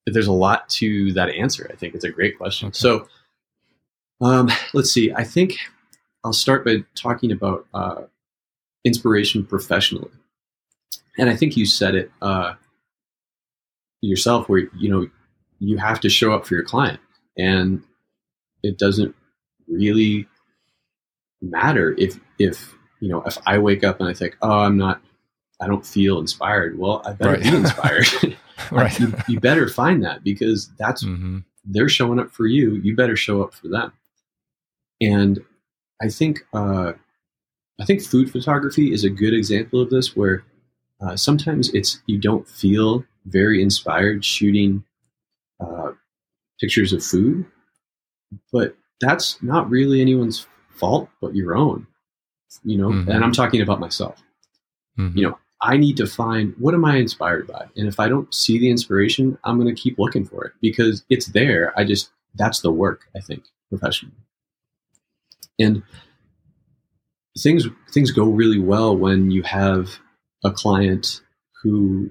there's 0.07 0.27
a 0.27 0.33
lot 0.33 0.69
to 0.69 1.13
that 1.15 1.31
answer. 1.31 1.67
I 1.73 1.77
think 1.77 1.95
it's 1.95 2.05
a 2.05 2.11
great 2.11 2.37
question. 2.37 2.69
Okay. 2.69 2.75
So, 2.77 3.09
um, 4.21 4.51
let's 4.75 4.91
see. 4.91 5.13
I 5.15 5.25
think 5.25 5.57
I'll 6.25 6.33
start 6.35 6.65
by 6.65 6.85
talking 6.95 7.33
about 7.33 7.67
uh, 7.73 8.03
inspiration 8.85 9.47
professionally, 9.47 10.11
and 11.19 11.31
I 11.31 11.37
think 11.37 11.57
you 11.57 11.65
said 11.65 11.95
it 11.95 12.11
uh, 12.21 12.55
yourself, 14.03 14.49
where 14.49 14.69
you 14.77 14.91
know 14.91 15.09
you 15.59 15.79
have 15.79 16.01
to 16.01 16.09
show 16.11 16.33
up 16.35 16.45
for 16.47 16.55
your 16.55 16.65
client, 16.65 17.01
and 17.39 17.83
it 18.63 18.79
doesn't 18.79 19.15
really 19.69 20.27
matter 21.51 21.95
if 21.99 22.19
if 22.39 22.75
you 23.01 23.09
know 23.09 23.23
if 23.23 23.39
I 23.47 23.59
wake 23.59 23.85
up 23.85 24.01
and 24.01 24.09
I 24.09 24.15
think, 24.15 24.37
oh, 24.43 24.61
I'm 24.61 24.77
not, 24.77 25.01
I 25.61 25.67
don't 25.67 25.87
feel 25.87 26.19
inspired. 26.19 26.79
Well, 26.79 27.03
I 27.05 27.13
better 27.13 27.33
Right. 27.33 27.43
be 27.43 27.49
inspired. 27.57 28.37
right 28.71 28.99
you, 29.01 29.15
you 29.29 29.41
better 29.41 29.69
find 29.69 30.03
that 30.05 30.23
because 30.25 30.71
that's 30.79 31.03
hmm 31.05 31.39
they're 31.67 31.89
showing 31.89 32.19
up 32.21 32.31
for 32.31 32.47
you. 32.47 32.75
You 32.75 32.95
better 32.95 33.17
show 33.17 33.43
up 33.43 33.55
for 33.55 33.69
them. 33.69 33.93
And 35.01 35.41
I 36.03 36.09
think 36.09 36.41
uh, 36.53 36.93
I 37.81 37.85
think 37.87 38.03
food 38.03 38.31
photography 38.31 38.93
is 38.93 39.03
a 39.03 39.11
good 39.11 39.33
example 39.35 39.81
of 39.81 39.89
this, 39.91 40.15
where 40.15 40.45
uh, 41.01 41.17
sometimes 41.17 41.71
it's 41.75 42.03
you 42.07 42.19
don't 42.19 42.47
feel 42.49 43.05
very 43.27 43.63
inspired 43.63 44.25
shooting 44.25 44.85
uh, 45.59 45.93
pictures 46.61 46.93
of 46.93 47.03
food, 47.03 47.47
but 48.53 48.77
that's 49.01 49.43
not 49.43 49.71
really 49.71 50.01
anyone's 50.03 50.47
fault 50.75 51.09
but 51.21 51.35
your 51.35 51.55
own. 51.57 51.87
You 52.65 52.79
know, 52.79 52.89
Mhm. 52.91 53.09
and 53.09 53.25
I'm 53.25 53.33
talking 53.33 53.61
about 53.61 53.81
myself. 53.81 54.23
hmm 54.97 55.17
You 55.17 55.29
know, 55.29 55.39
I 55.61 55.77
need 55.77 55.97
to 55.97 56.07
find 56.07 56.55
what 56.59 56.75
am 56.75 56.85
I 56.85 56.97
inspired 56.99 57.47
by? 57.47 57.67
And 57.77 57.89
if 57.89 57.99
I 57.99 58.09
don't 58.09 58.33
see 58.33 58.59
the 58.59 58.71
inspiration, 58.71 59.39
I'm 59.45 59.59
going 59.59 59.75
to 59.75 59.81
keep 59.81 59.99
looking 59.99 60.25
for 60.25 60.45
it 60.45 60.53
because 60.61 61.05
it's 61.09 61.27
there. 61.27 61.73
I 61.79 61.85
just, 61.85 62.11
that's 62.35 62.61
the 62.61 62.71
work, 62.71 63.09
I 63.17 63.21
think, 63.21 63.45
professionally. 63.71 64.15
And 65.59 65.83
things, 67.39 67.67
things 67.93 68.11
go 68.11 68.25
really 68.25 68.59
well 68.59 68.97
when 68.97 69.31
you 69.31 69.43
have 69.43 69.99
a 70.45 70.51
client 70.51 71.23
who 71.63 72.11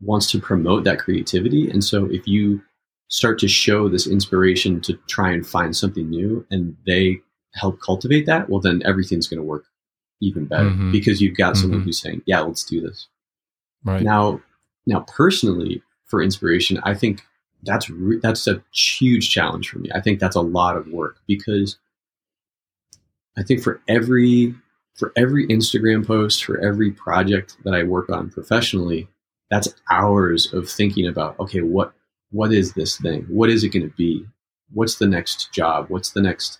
wants 0.00 0.30
to 0.32 0.40
promote 0.40 0.84
that 0.84 0.98
creativity. 0.98 1.70
And 1.70 1.82
so 1.82 2.06
if 2.06 2.26
you 2.26 2.62
start 3.08 3.38
to 3.40 3.48
show 3.48 3.88
this 3.88 4.06
inspiration 4.06 4.80
to 4.82 4.94
try 5.08 5.32
and 5.32 5.46
find 5.46 5.74
something 5.76 6.08
new 6.08 6.46
and 6.50 6.76
they 6.86 7.20
help 7.54 7.80
cultivate 7.80 8.26
that, 8.26 8.48
well, 8.48 8.60
then 8.60 8.82
everything's 8.84 9.26
going 9.28 9.38
to 9.40 9.44
work 9.44 9.64
even 10.20 10.44
better 10.44 10.70
Mhm. 10.70 10.92
because 10.92 11.20
you've 11.20 11.36
got 11.36 11.56
someone 11.56 11.80
Mhm. 11.80 11.84
who's 11.84 11.98
saying, 11.98 12.22
yeah, 12.26 12.40
let's 12.40 12.64
do 12.64 12.80
this. 12.80 13.08
right 13.84 14.02
Now, 14.02 14.42
now 14.86 15.00
personally 15.08 15.82
for 16.04 16.22
inspiration, 16.22 16.78
I 16.82 16.92
think 16.92 17.22
that's 17.62 17.88
re- 17.88 18.18
that's 18.22 18.46
a 18.46 18.62
huge 18.72 19.30
challenge 19.30 19.70
for 19.70 19.78
me. 19.78 19.88
I 19.94 20.00
think 20.00 20.20
that's 20.20 20.36
a 20.36 20.40
lot 20.42 20.76
of 20.76 20.88
work 20.88 21.16
because 21.26 21.78
I 23.38 23.42
think 23.42 23.62
for 23.62 23.80
every 23.88 24.54
for 24.96 25.12
every 25.16 25.46
Instagram 25.46 26.06
post, 26.06 26.44
for 26.44 26.58
every 26.60 26.90
project 26.90 27.56
that 27.64 27.72
I 27.74 27.84
work 27.84 28.10
on 28.10 28.28
professionally, 28.28 29.08
that's 29.50 29.74
hours 29.90 30.52
of 30.52 30.68
thinking 30.68 31.06
about, 31.06 31.38
okay, 31.40 31.62
what 31.62 31.94
what 32.32 32.52
is 32.52 32.74
this 32.74 32.98
thing? 32.98 33.22
What 33.28 33.50
is 33.50 33.64
it 33.64 33.70
going 33.70 33.88
to 33.88 33.96
be? 33.96 34.26
What's 34.72 34.96
the 34.96 35.06
next 35.08 35.52
job? 35.52 35.86
What's 35.88 36.10
the 36.10 36.20
next 36.22 36.58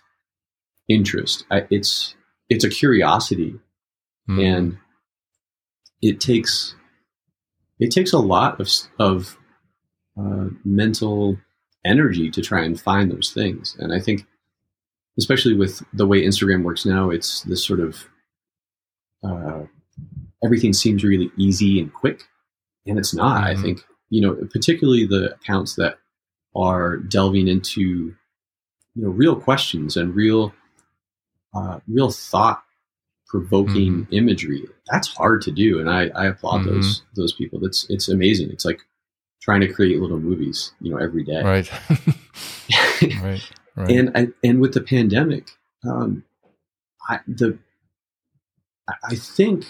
interest. 0.93 1.45
I, 1.51 1.65
it's 1.69 2.15
it's 2.49 2.63
a 2.63 2.69
curiosity, 2.69 3.55
Mhm. 4.29 4.43
and 4.57 4.77
it 6.01 6.19
takes 6.19 6.75
it 7.79 7.91
takes 7.91 8.13
a 8.13 8.19
lot 8.19 8.59
of 8.59 8.69
of 8.99 9.37
uh, 10.19 10.47
mental 10.65 11.37
energy 11.85 12.29
to 12.29 12.41
try 12.41 12.63
and 12.63 12.79
find 12.79 13.11
those 13.11 13.31
things. 13.31 13.75
And 13.79 13.93
I 13.93 13.99
think, 13.99 14.25
especially 15.17 15.55
with 15.55 15.81
the 15.93 16.05
way 16.05 16.21
Instagram 16.23 16.63
works 16.63 16.85
now, 16.85 17.09
it's 17.09 17.41
this 17.43 17.65
sort 17.65 17.79
of 17.79 18.07
uh, 19.23 19.63
everything 20.43 20.73
seems 20.73 21.03
really 21.03 21.31
easy 21.37 21.79
and 21.79 21.93
quick, 21.93 22.23
and 22.85 22.97
it's 22.99 23.13
not. 23.13 23.43
I 23.43 23.55
Mhm. 23.55 23.61
think 23.61 23.85
you 24.13 24.19
know, 24.21 24.35
particularly 24.51 25.05
the 25.07 25.33
accounts 25.35 25.75
that 25.75 25.97
are 26.53 26.97
delving 26.97 27.47
into 27.47 27.81
you 27.81 29.03
know 29.03 29.09
real 29.09 29.39
questions 29.39 29.95
and 29.95 30.13
real 30.13 30.53
uh, 31.53 31.79
real 31.87 32.11
thought 32.11 32.63
provoking 33.27 34.07
imagery. 34.11 34.65
That's 34.91 35.07
hard 35.07 35.41
to 35.43 35.51
do, 35.51 35.79
and 35.79 35.89
I, 35.89 36.07
I 36.15 36.25
applaud 36.27 36.61
Mhm. 36.61 36.65
those 36.65 37.01
those 37.15 37.33
people. 37.33 37.59
That's 37.59 37.85
it's 37.89 38.09
amazing. 38.09 38.49
It's 38.51 38.65
like 38.65 38.81
trying 39.41 39.61
to 39.61 39.71
create 39.71 39.99
little 39.99 40.19
movies, 40.19 40.73
you 40.81 40.91
know, 40.91 40.97
every 40.97 41.23
day. 41.23 41.41
Right. 41.41 41.71
right. 43.21 43.51
Right. 43.75 43.89
and 43.89 44.11
I, 44.15 44.27
and 44.43 44.59
with 44.59 44.73
the 44.73 44.81
pandemic, 44.81 45.49
um, 45.87 46.23
I, 47.09 47.19
the 47.27 47.57
I- 49.09 49.15
think, 49.15 49.65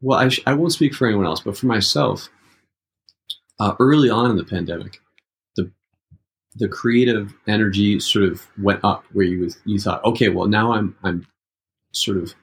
well, 0.00 0.18
I, 0.18 0.28
sh- 0.28 0.40
I 0.46 0.54
won't 0.54 0.72
speak 0.72 0.94
for 0.94 1.06
anyone 1.06 1.26
else, 1.26 1.40
but 1.40 1.56
for 1.56 1.66
myself, 1.66 2.30
uh, 3.60 3.74
early 3.78 4.08
on 4.08 4.30
in 4.30 4.36
the 4.38 4.44
pandemic, 4.44 5.00
the 6.60 6.68
creative 6.68 7.34
energy 7.48 7.98
sort 7.98 8.24
of 8.24 8.46
went 8.58 8.84
up, 8.84 9.04
where 9.12 9.24
you 9.24 9.40
was, 9.40 9.58
you 9.64 9.80
thought, 9.80 10.04
okay, 10.04 10.28
well, 10.28 10.46
now 10.46 10.72
I'm 10.72 10.94
I'm 11.02 11.26
sort 11.92 12.18
of 12.18 12.34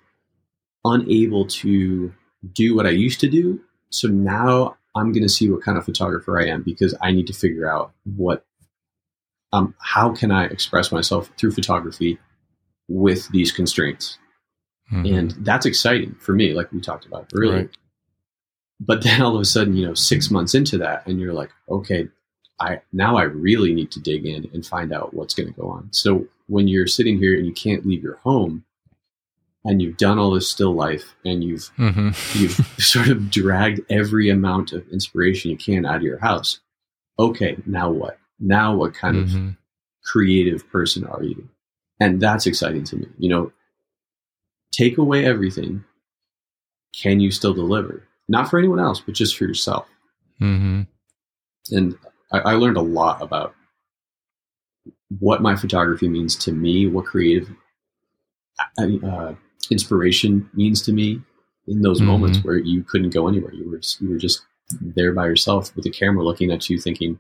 unable 0.84 1.46
to 1.46 2.14
do 2.54 2.76
what 2.76 2.86
I 2.86 2.90
used 2.90 3.20
to 3.22 3.30
do, 3.30 3.62
so 3.90 4.08
now 4.08 4.76
I'm 4.96 5.14
going 5.14 5.24
to 5.24 5.30
see 5.30 5.50
what 5.50 5.62
kind 5.62 5.78
of 5.78 5.86
photographer 5.86 6.42
I 6.42 6.48
am 6.48 6.64
because 6.64 6.96
I 7.02 7.12
need 7.12 7.28
to 7.28 7.34
figure 7.34 7.70
out 7.70 7.94
what 8.04 8.44
um, 9.54 9.76
how 9.80 10.14
can 10.14 10.32
I 10.32 10.46
express 10.46 10.92
myself 10.92 11.32
through 11.38 11.52
photography 11.52 12.20
with 12.90 13.30
these 13.30 13.52
constraints? 13.52 14.18
Mhm. 14.92 15.18
And 15.18 15.32
that's 15.46 15.66
exciting 15.66 16.16
for 16.20 16.34
me, 16.34 16.54
like 16.54 16.72
we 16.72 16.82
talked 16.82 17.06
about 17.06 17.30
earlier. 17.34 17.58
Right. 17.58 17.70
But 18.80 19.04
then 19.04 19.22
all 19.22 19.36
of 19.36 19.42
a 19.42 19.46
sudden, 19.46 19.76
you 19.76 19.86
know, 19.86 19.94
six 19.94 20.32
months 20.32 20.56
into 20.56 20.78
that, 20.80 21.08
and 21.08 21.20
you're 21.20 21.34
like, 21.34 21.52
okay, 21.70 22.10
I 22.60 22.82
now 22.92 23.18
I 23.18 23.24
really 23.24 23.74
need 23.74 23.92
to 23.92 24.00
dig 24.00 24.26
in 24.26 24.50
and 24.54 24.66
find 24.66 24.92
out 24.92 25.14
what's 25.14 25.34
going 25.34 25.54
to 25.54 25.60
go 25.60 25.68
on. 25.70 25.90
So 25.92 26.26
when 26.48 26.68
you're 26.68 26.88
sitting 26.88 27.18
here 27.18 27.36
and 27.36 27.46
you 27.46 27.54
can't 27.54 27.86
leave 27.86 28.02
your 28.04 28.18
home, 28.18 28.64
and 29.66 29.82
you've 29.82 29.98
done 29.98 30.18
all 30.18 30.32
this 30.32 30.50
still 30.50 30.74
life, 30.74 31.14
and 31.26 31.44
you've 31.44 31.70
Mhm. 31.78 32.40
you've 32.40 32.54
sort 32.80 33.10
of 33.10 33.30
dragged 33.30 33.82
every 33.90 34.30
amount 34.30 34.72
of 34.74 34.88
inspiration 34.90 35.52
you 35.52 35.58
can 35.58 35.86
out 35.86 35.98
of 35.98 36.04
your 36.04 36.20
house. 36.20 36.60
Okay, 37.20 37.58
now 37.66 37.92
what? 37.92 38.18
Now 38.40 38.76
what 38.76 38.94
kind 38.94 39.18
of 39.18 39.28
Mhm. 39.30 39.58
creative 40.04 40.68
person 40.70 41.04
are 41.06 41.24
you? 41.24 41.50
And 42.00 42.22
that's 42.22 42.46
exciting 42.48 42.84
to 42.86 42.96
me. 42.96 43.08
You 43.18 43.30
know, 43.30 43.52
take 44.72 44.98
away 44.98 45.26
everything. 45.26 45.84
Can 46.94 47.20
you 47.20 47.32
still 47.32 47.54
deliver? 47.54 48.04
Not 48.28 48.50
for 48.50 48.58
anyone 48.60 48.80
else, 48.80 49.00
but 49.02 49.16
just 49.16 49.36
for 49.38 49.46
yourself. 49.46 49.88
Mhm. 50.40 50.88
And 51.72 51.98
I, 52.32 52.40
I 52.40 52.54
learned 52.54 52.78
a 52.78 52.82
lot 52.82 53.22
about 53.22 53.56
what 55.20 55.42
my 55.42 55.56
photography 55.56 56.08
means 56.08 56.36
to 56.36 56.52
me, 56.52 56.88
what 56.88 57.06
creative 57.06 57.50
uh, 58.80 59.34
inspiration 59.72 60.50
means 60.54 60.82
to 60.84 60.92
me 60.94 61.22
in 61.68 61.82
those 61.82 62.02
Mhm. 62.02 62.06
moments 62.06 62.44
where 62.44 62.58
you 62.58 62.84
couldn't 62.84 63.12
go 63.14 63.28
anywhere. 63.28 63.54
You 63.54 63.70
were 63.70 63.82
you 64.00 64.10
were 64.10 64.18
just 64.18 64.42
there 64.82 65.14
by 65.14 65.26
yourself 65.28 65.76
with 65.76 65.86
a 65.86 65.90
camera 65.90 66.24
looking 66.24 66.52
at 66.52 66.70
you, 66.70 66.80
thinking, 66.80 67.20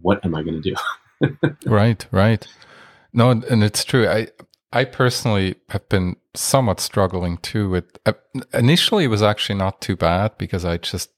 "What 0.00 0.24
am 0.24 0.34
I 0.34 0.42
going 0.42 0.60
to 0.60 0.70
do?" 0.70 0.76
Right, 1.66 2.04
right. 2.10 2.46
No, 3.12 3.30
and 3.30 3.44
and 3.44 3.62
it's 3.62 3.84
true. 3.84 4.08
I 4.08 4.28
I 4.72 4.84
personally 4.84 5.56
have 5.68 5.88
been 5.88 6.16
somewhat 6.34 6.80
struggling 6.80 7.36
too 7.38 7.68
with 7.70 7.98
uh, 8.06 8.14
initially 8.54 9.04
it 9.04 9.08
was 9.08 9.22
actually 9.22 9.58
not 9.58 9.80
too 9.80 9.96
bad 9.96 10.36
because 10.38 10.64
I 10.64 10.78
just 10.78 11.10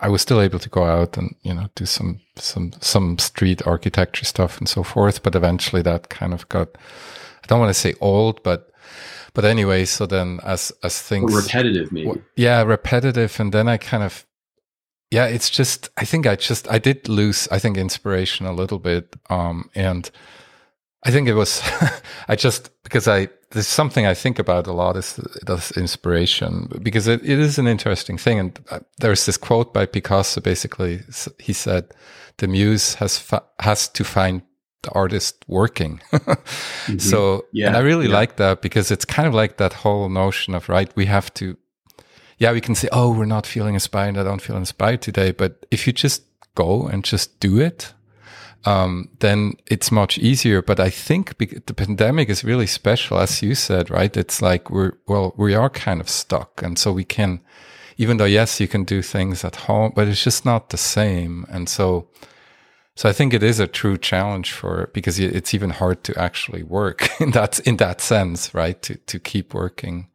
I, 0.00 0.08
was 0.08 0.22
still 0.22 0.40
able 0.40 0.58
to 0.58 0.68
go 0.68 0.84
out 0.84 1.16
and 1.16 1.34
you 1.42 1.54
know 1.54 1.68
do 1.74 1.86
some 1.86 2.20
some 2.36 2.72
some 2.80 3.18
street 3.18 3.66
architecture 3.66 4.24
stuff 4.24 4.58
and 4.58 4.68
so 4.68 4.82
forth 4.82 5.22
but 5.22 5.34
eventually 5.34 5.82
that 5.82 6.08
kind 6.08 6.32
of 6.32 6.48
got 6.48 6.68
I 7.42 7.46
don't 7.46 7.60
want 7.60 7.70
to 7.70 7.80
say 7.80 7.94
old 8.00 8.42
but 8.42 8.70
but 9.34 9.44
anyway 9.44 9.84
so 9.84 10.06
then 10.06 10.40
as 10.44 10.72
as 10.82 10.98
Or 10.98 11.04
things 11.08 11.34
repetitive, 11.34 11.92
maybe. 11.92 12.06
w- 12.06 12.24
yeah 12.36 12.62
repetitive 12.62 13.38
and 13.40 13.52
then 13.52 13.68
i 13.68 13.76
kind 13.76 14.02
of 14.02 14.26
yeah 15.10 15.26
it's 15.26 15.50
just 15.50 15.90
i 15.96 16.04
think 16.04 16.26
i 16.26 16.36
just 16.36 16.70
i 16.70 16.78
did 16.78 17.08
lose 17.08 17.48
i 17.50 17.58
think 17.58 17.76
inspiration 17.76 18.46
a 18.46 18.52
little 18.52 18.78
bit 18.78 19.16
um 19.30 19.70
and 19.74 20.10
i 21.04 21.10
think 21.10 21.28
it 21.28 21.34
was 21.34 21.62
i 22.28 22.36
just 22.36 22.70
because 22.82 23.08
i 23.08 23.28
there's 23.50 23.66
something 23.68 24.06
i 24.06 24.14
think 24.14 24.38
about 24.38 24.66
a 24.66 24.72
lot 24.72 24.96
is 24.96 25.16
this 25.46 25.70
inspiration 25.76 26.68
because 26.82 27.06
it, 27.08 27.20
it 27.22 27.38
is 27.38 27.58
an 27.58 27.66
interesting 27.66 28.18
thing 28.18 28.38
and 28.38 28.58
uh, 28.70 28.78
there's 28.98 29.24
this 29.26 29.36
quote 29.38 29.72
by 29.72 29.86
picasso 29.86 30.40
basically 30.40 31.00
he 31.38 31.52
said 31.52 31.84
the 32.38 32.46
muse 32.46 32.94
has 32.94 33.18
fa- 33.18 33.44
has 33.60 33.88
to 33.88 34.04
find 34.04 34.42
the 34.82 34.90
artist 34.92 35.44
working 35.48 36.00
Mhm. 36.86 37.00
so 37.00 37.44
Yeah, 37.52 37.68
and 37.68 37.76
i 37.76 37.80
really 37.80 38.06
yeah. 38.08 38.20
like 38.20 38.36
that 38.36 38.60
because 38.62 38.90
it's 38.94 39.04
kind 39.04 39.26
of 39.28 39.34
like 39.34 39.56
that 39.56 39.72
whole 39.72 40.08
notion 40.08 40.54
of 40.54 40.68
right 40.68 40.90
we 40.96 41.06
have 41.06 41.32
to 41.34 41.56
yeah 42.38 42.52
we 42.52 42.60
can 42.60 42.74
say 42.74 42.88
oh 42.92 43.10
we're 43.10 43.26
not 43.36 43.46
feeling 43.46 43.74
inspired 43.74 44.16
i 44.16 44.22
don't 44.22 44.42
feel 44.42 44.56
inspired 44.56 45.00
today 45.02 45.32
but 45.32 45.66
if 45.70 45.86
you 45.86 45.92
just 45.92 46.22
go 46.54 46.86
and 46.86 47.04
just 47.04 47.40
do 47.40 47.58
it 47.60 47.94
um, 48.64 49.08
then 49.20 49.54
it's 49.66 49.92
much 49.92 50.18
easier 50.18 50.60
but 50.62 50.80
i 50.80 50.90
think 50.90 51.38
the 51.38 51.74
pandemic 51.74 52.28
is 52.28 52.44
really 52.44 52.66
special 52.66 53.18
as 53.18 53.42
you 53.42 53.54
said 53.54 53.90
right 53.90 54.16
it's 54.16 54.42
like 54.42 54.70
we're 54.70 54.92
well 55.06 55.34
we 55.36 55.54
are 55.54 55.70
kind 55.70 56.00
of 56.00 56.08
stuck 56.08 56.62
and 56.62 56.78
so 56.78 56.92
we 56.92 57.04
can 57.04 57.40
even 57.96 58.16
though 58.16 58.24
yes 58.24 58.60
you 58.60 58.68
can 58.68 58.84
do 58.84 59.02
things 59.02 59.44
at 59.44 59.56
home 59.56 59.92
but 59.94 60.08
it's 60.08 60.22
just 60.22 60.44
not 60.44 60.70
the 60.70 60.76
same 60.76 61.46
and 61.48 61.68
so 61.68 62.08
so 62.98 63.08
I 63.08 63.12
think 63.12 63.32
it 63.32 63.44
is 63.44 63.60
a 63.60 63.68
true 63.68 63.96
challenge 63.96 64.50
for 64.50 64.90
because 64.92 65.20
it's 65.20 65.54
even 65.54 65.70
hard 65.70 66.02
to 66.02 66.20
actually 66.20 66.64
work 66.64 67.08
in 67.20 67.30
that 67.30 67.60
in 67.60 67.76
that 67.76 68.00
sense, 68.00 68.52
right? 68.52 68.82
To 68.82 68.96
to 68.96 69.20
keep 69.20 69.54
working, 69.54 70.08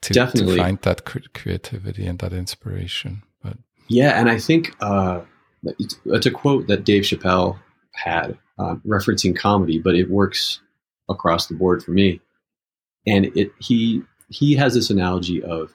to, 0.00 0.14
Definitely. 0.14 0.56
to 0.56 0.62
find 0.62 0.78
that 0.82 1.04
cre- 1.04 1.28
creativity 1.34 2.06
and 2.06 2.18
that 2.20 2.32
inspiration. 2.32 3.24
But 3.42 3.58
Yeah, 3.88 4.18
and 4.18 4.30
I 4.30 4.38
think 4.38 4.74
uh, 4.80 5.20
a 5.66 6.30
quote 6.30 6.66
that 6.68 6.84
Dave 6.84 7.02
Chappelle 7.02 7.58
had 7.94 8.38
uh, 8.58 8.76
referencing 8.86 9.36
comedy, 9.36 9.78
but 9.78 9.94
it 9.94 10.10
works 10.10 10.60
across 11.08 11.46
the 11.46 11.54
board 11.54 11.82
for 11.82 11.92
me. 11.92 12.20
And 13.06 13.26
it 13.36 13.52
he 13.58 14.02
he 14.28 14.54
has 14.54 14.74
this 14.74 14.90
analogy 14.90 15.42
of 15.42 15.72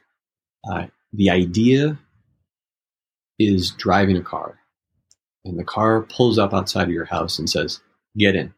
uh, 0.70 0.88
the 1.14 1.30
idea 1.30 2.00
is 3.38 3.72
driving 3.72 4.18
a 4.18 4.22
car, 4.22 4.60
and 5.46 5.58
the 5.58 5.64
car 5.64 6.02
pulls 6.02 6.38
up 6.38 6.54
outside 6.54 6.84
of 6.84 6.94
your 6.94 7.06
house 7.06 7.40
and 7.40 7.50
says, 7.50 7.82
"Get 8.18 8.36
in," 8.36 8.54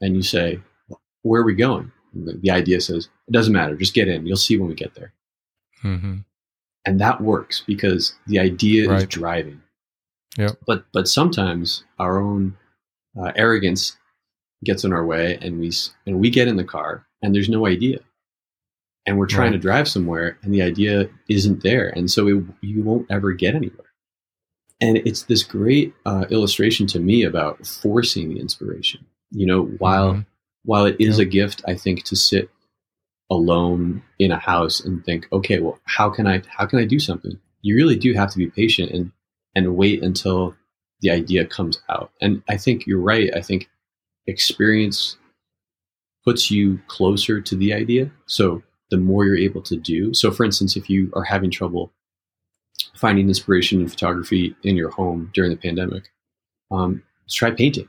and 0.00 0.16
you 0.16 0.22
say, 0.22 0.60
"Where 1.22 1.42
are 1.42 1.44
we 1.44 1.54
going?" 1.54 1.92
And 2.14 2.26
the, 2.26 2.32
the 2.34 2.50
idea 2.50 2.80
says, 2.80 3.08
"It 3.28 3.32
doesn't 3.32 3.52
matter, 3.52 3.76
just 3.76 3.94
get 3.94 4.08
in. 4.08 4.26
You'll 4.26 4.36
see 4.36 4.56
when 4.56 4.68
we 4.68 4.74
get 4.74 4.94
there." 4.94 5.12
mhm. 5.82 6.24
and 6.84 7.00
that 7.00 7.20
works 7.20 7.62
because 7.66 8.14
the 8.26 8.38
idea 8.38 8.92
is 8.92 9.06
driving. 9.06 9.60
Yep. 10.36 10.58
But 10.66 10.86
but 10.92 11.08
sometimes 11.08 11.84
our 11.98 12.18
own 12.18 12.56
uh, 13.20 13.32
arrogance 13.36 13.96
gets 14.64 14.84
in 14.84 14.92
our 14.92 15.04
way, 15.06 15.38
and 15.40 15.60
we 15.60 15.70
and 16.06 16.18
we 16.20 16.30
get 16.30 16.48
in 16.48 16.56
the 16.56 16.64
car, 16.64 17.06
and 17.22 17.34
there's 17.34 17.48
no 17.48 17.66
idea, 17.66 17.98
and 19.06 19.18
we're 19.18 19.26
trying 19.26 19.52
Right. 19.52 19.56
to 19.56 19.58
drive 19.62 19.88
somewhere, 19.88 20.38
and 20.42 20.52
the 20.52 20.62
idea 20.62 21.08
isn't 21.28 21.62
there, 21.62 21.88
and 21.90 22.10
so 22.10 22.26
it, 22.28 22.44
you 22.60 22.82
won't 22.82 23.06
ever 23.10 23.32
get 23.32 23.54
anywhere. 23.54 23.86
And 24.80 24.98
it's 24.98 25.24
this 25.24 25.42
great 25.42 25.92
uh, 26.06 26.26
illustration 26.30 26.86
to 26.88 27.00
me 27.00 27.24
about 27.24 27.66
forcing 27.66 28.28
the 28.28 28.40
inspiration. 28.40 29.04
You 29.30 29.46
know, 29.46 29.64
while 29.78 30.14
Mhm. 30.14 30.26
while 30.64 30.84
it 30.86 30.96
is 31.00 31.18
Yep. 31.18 31.26
a 31.26 31.30
gift, 31.30 31.62
I 31.66 31.74
think 31.74 32.04
to 32.04 32.16
sit 32.16 32.50
alone 33.30 34.02
in 34.18 34.32
a 34.32 34.38
house 34.38 34.80
and 34.80 35.04
think, 35.04 35.28
okay, 35.32 35.58
well, 35.60 35.78
how 35.84 36.08
can 36.10 36.26
I 36.26 36.42
how 36.48 36.66
can 36.66 36.78
I 36.78 36.84
do 36.84 36.98
something? 36.98 37.38
You 37.62 37.76
really 37.76 37.96
do 37.96 38.12
have 38.14 38.30
to 38.32 38.38
be 38.38 38.48
patient 38.48 38.90
and 38.92 39.12
and 39.54 39.76
wait 39.76 40.02
until 40.02 40.54
the 41.00 41.10
idea 41.10 41.44
comes 41.46 41.80
out. 41.88 42.10
And 42.20 42.42
I 42.48 42.56
think 42.56 42.86
you're 42.86 43.00
right. 43.00 43.30
I 43.34 43.40
think 43.40 43.68
experience 44.26 45.16
puts 46.24 46.50
you 46.50 46.80
closer 46.88 47.40
to 47.40 47.56
the 47.56 47.72
idea. 47.72 48.10
So 48.26 48.62
the 48.90 48.96
more 48.96 49.24
you're 49.24 49.36
able 49.38 49.62
to 49.62 49.76
do. 49.76 50.12
So 50.14 50.30
for 50.30 50.44
instance, 50.44 50.76
if 50.76 50.88
you 50.90 51.10
are 51.14 51.24
having 51.24 51.50
trouble 51.50 51.92
finding 52.96 53.28
inspiration 53.28 53.80
in 53.80 53.88
photography 53.88 54.56
in 54.62 54.76
your 54.76 54.90
home 54.90 55.30
during 55.34 55.50
the 55.50 55.56
pandemic, 55.56 56.10
um, 56.70 57.02
try 57.30 57.50
painting. 57.50 57.88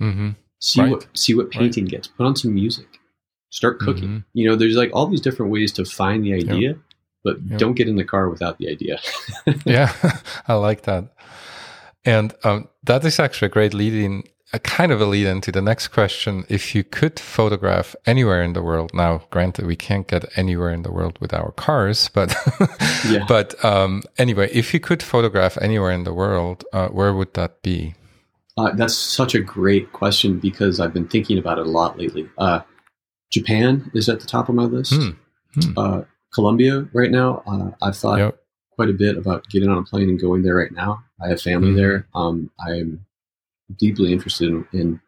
Mhm. 0.00 0.36
See 0.60 0.80
Right. 0.82 0.90
what 0.90 1.06
see 1.14 1.34
what 1.34 1.50
painting 1.50 1.84
gets. 1.86 2.06
Put 2.08 2.26
on 2.26 2.36
some 2.36 2.54
music. 2.54 2.86
Start 3.50 3.78
cooking. 3.78 4.08
Mhm. 4.08 4.24
You 4.34 4.48
know, 4.48 4.56
there's 4.56 4.76
like 4.76 4.90
all 4.92 5.06
these 5.06 5.20
different 5.20 5.52
ways 5.52 5.72
to 5.72 5.84
find 5.84 6.24
the 6.24 6.34
idea, 6.34 6.78
but 7.24 7.36
Yep. 7.48 7.58
don't 7.58 7.74
get 7.74 7.88
in 7.88 7.96
the 7.96 8.04
car 8.04 8.28
without 8.28 8.58
the 8.58 8.68
idea. 8.68 8.98
yeah, 9.64 9.92
I 10.48 10.54
like 10.54 10.82
that. 10.82 11.14
And 12.06 12.32
um, 12.44 12.68
that 12.84 13.04
is 13.04 13.18
actually 13.20 13.46
a 13.46 13.50
great 13.50 13.74
lead 13.74 13.92
in, 13.92 14.22
a 14.52 14.58
kind 14.60 14.92
of 14.92 15.00
a 15.00 15.06
lead 15.06 15.26
into 15.26 15.50
the 15.50 15.60
next 15.60 15.88
question. 15.88 16.44
If 16.48 16.72
you 16.74 16.84
could 16.84 17.18
photograph 17.18 17.96
anywhere 18.06 18.42
in 18.44 18.52
the 18.52 18.62
world, 18.62 18.92
now 18.94 19.22
granted, 19.30 19.66
we 19.66 19.74
can't 19.76 20.06
get 20.06 20.24
anywhere 20.38 20.70
in 20.70 20.82
the 20.82 20.92
world 20.92 21.18
with 21.20 21.34
our 21.34 21.50
cars, 21.52 22.08
but, 22.14 22.32
Yeah. 23.10 23.24
but 23.28 23.62
um, 23.64 24.02
anyway, 24.18 24.48
if 24.52 24.72
you 24.72 24.78
could 24.80 25.02
photograph 25.02 25.58
anywhere 25.60 25.90
in 25.90 26.04
the 26.04 26.14
world, 26.14 26.64
uh, 26.72 26.88
where 26.88 27.12
would 27.12 27.34
that 27.34 27.60
be? 27.62 27.94
Uh, 28.56 28.70
that's 28.74 28.94
such 28.94 29.34
a 29.34 29.40
great 29.40 29.92
question 29.92 30.38
because 30.38 30.78
I've 30.80 30.94
been 30.94 31.08
thinking 31.08 31.38
about 31.38 31.58
it 31.58 31.66
a 31.66 31.70
lot 31.70 31.98
lately. 31.98 32.30
Uh, 32.38 32.60
Japan 33.32 33.90
is 33.94 34.08
at 34.08 34.20
the 34.20 34.26
top 34.26 34.48
of 34.48 34.54
my 34.54 34.62
list. 34.64 34.94
Hmm. 34.94 35.72
Uh, 35.76 36.02
Colombia 36.32 36.86
right 36.94 37.10
now. 37.10 37.42
Uh, 37.46 37.70
I've 37.82 37.96
thought 37.96 38.18
Yep. 38.18 38.38
quite 38.70 38.90
a 38.90 38.92
bit 38.94 39.16
about 39.18 39.48
getting 39.50 39.68
on 39.68 39.78
a 39.78 39.82
plane 39.82 40.08
and 40.08 40.20
going 40.20 40.42
there 40.42 40.54
right 40.54 40.72
now. 40.72 41.02
I 41.22 41.28
have 41.28 41.40
family 41.40 41.70
Mhm. 41.72 41.76
there. 41.76 42.06
Um, 42.14 42.50
I'm 42.60 43.04
deeply 43.78 44.12
interested 44.12 44.48
in, 44.48 44.66
in 44.72 45.00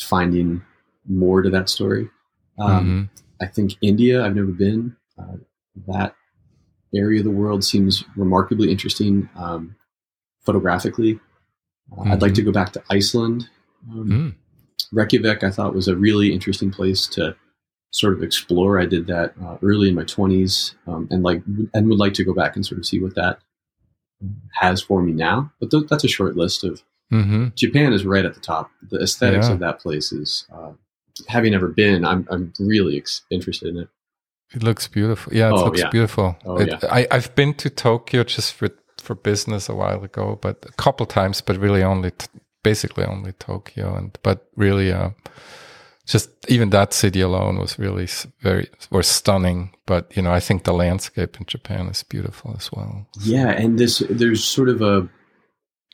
finding 0.00 0.62
more 1.08 1.42
to 1.42 1.50
that 1.50 1.68
story. 1.68 2.10
Um, 2.58 3.08
Mhm. 3.12 3.22
I 3.40 3.46
think 3.46 3.76
India, 3.80 4.24
I've 4.24 4.34
never 4.36 4.52
been. 4.52 4.96
Uh, 5.18 5.36
that 5.88 6.14
area 6.94 7.20
of 7.20 7.24
the 7.24 7.30
world 7.30 7.64
seems 7.64 8.04
remarkably 8.16 8.70
interesting 8.70 9.28
um, 9.36 9.74
photographically. 10.42 11.18
Uh, 11.96 12.02
I'd 12.02 12.22
like 12.22 12.34
to 12.34 12.42
go 12.42 12.52
back 12.52 12.72
to 12.72 12.82
Iceland. 12.90 13.48
Um, 13.90 14.08
Mm. 14.08 14.34
Reykjavik, 14.92 15.42
I 15.42 15.50
thought 15.50 15.74
was 15.74 15.88
a 15.88 15.96
really 15.96 16.32
interesting 16.32 16.70
place 16.70 17.06
to 17.08 17.34
sort 17.90 18.14
of 18.14 18.22
explore. 18.22 18.78
I 18.78 18.86
did 18.86 19.06
that 19.08 19.34
uh, 19.42 19.56
early 19.62 19.88
in 19.88 19.94
my 19.94 20.04
twenties, 20.04 20.74
um, 20.86 21.08
and 21.10 21.22
like, 21.22 21.42
and 21.74 21.88
would 21.88 21.98
like 21.98 22.14
to 22.14 22.24
go 22.24 22.32
back 22.34 22.54
and 22.56 22.64
sort 22.64 22.78
of 22.78 22.86
see 22.86 23.00
what 23.00 23.14
that 23.16 23.40
has 24.52 24.80
for 24.80 25.02
me 25.02 25.12
now. 25.12 25.52
But 25.60 25.70
th- 25.70 25.86
that's 25.88 26.04
a 26.04 26.08
short 26.08 26.36
list 26.36 26.64
of 26.64 26.82
Mhm. 27.12 27.54
Japan 27.54 27.92
is 27.92 28.04
right 28.06 28.24
at 28.24 28.34
the 28.34 28.40
top. 28.40 28.70
The 28.90 28.98
aesthetics 29.00 29.46
Yeah. 29.48 29.52
of 29.54 29.58
that 29.60 29.78
place 29.80 30.10
is, 30.12 30.46
uh, 30.52 30.72
having 31.28 31.52
never 31.52 31.68
been, 31.68 32.04
I'm 32.04 32.26
I'm 32.30 32.52
really 32.58 32.96
ex- 32.96 33.22
interested 33.30 33.68
in 33.68 33.78
it. 33.82 33.88
It 34.54 34.62
looks 34.62 34.88
beautiful. 34.88 35.32
Yeah, 35.34 35.48
it 35.48 35.52
Oh, 35.52 35.64
looks 35.64 35.80
yeah. 35.80 35.90
beautiful. 35.90 36.36
Oh, 36.44 36.56
It- 36.58 36.68
yeah. 36.68 36.78
I, 36.90 37.06
I've 37.10 37.34
been 37.34 37.54
to 37.54 37.70
Tokyo 37.70 38.24
just 38.24 38.54
for, 38.54 38.68
for 39.00 39.14
business 39.14 39.68
a 39.68 39.74
while 39.74 40.02
ago, 40.04 40.38
but 40.40 40.64
a 40.68 40.72
couple 40.72 41.06
times, 41.06 41.40
but 41.40 41.56
really 41.58 41.82
only, 41.82 42.12
t- 42.12 42.26
basically 42.62 43.04
only 43.04 43.32
Tokyo. 43.32 43.94
And, 43.96 44.16
but 44.22 44.46
really, 44.56 44.92
uh, 44.92 45.10
just 46.06 46.30
even 46.48 46.70
that 46.70 46.92
city 46.92 47.20
alone 47.20 47.58
was 47.58 47.78
really 47.78 48.08
very, 48.40 48.68
was 48.90 49.06
stunning. 49.06 49.70
But, 49.86 50.14
you 50.16 50.22
know, 50.22 50.32
I 50.32 50.40
think 50.40 50.64
the 50.64 50.72
landscape 50.74 51.38
in 51.38 51.46
Japan 51.46 51.86
is 51.88 52.02
beautiful 52.02 52.54
as 52.56 52.70
well. 52.72 53.06
Yeah, 53.20 53.48
and 53.50 53.78
this 53.78 54.02
there's 54.10 54.44
sort 54.44 54.68
of 54.68 54.82
a 54.82 55.08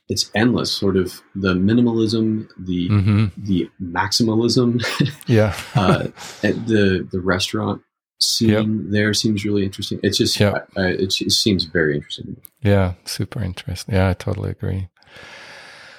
it's 0.09 0.29
endless, 0.35 0.71
sort 0.73 0.97
of 0.97 1.21
the 1.35 1.53
minimalism, 1.53 2.47
the 2.59 2.87
hmm 2.89 3.25
the 3.37 3.69
maximalism. 3.81 4.83
Yeah. 5.27 5.55
uh, 5.75 6.07
the 6.41 7.07
the 7.09 7.21
restaurant 7.21 7.81
scene 8.19 8.49
Yep. 8.83 8.91
there 8.91 9.13
seems 9.13 9.45
really 9.45 9.63
interesting. 9.63 9.99
It's 10.03 10.17
just 10.17 10.37
Yep. 10.39 10.69
I, 10.77 10.81
it, 10.87 11.21
it 11.21 11.31
seems 11.31 11.63
very 11.65 11.95
interesting. 11.95 12.35
Yeah, 12.61 12.93
super 13.05 13.41
interesting. 13.41 13.95
Yeah, 13.95 14.09
I 14.09 14.13
totally 14.13 14.51
agree. 14.51 14.89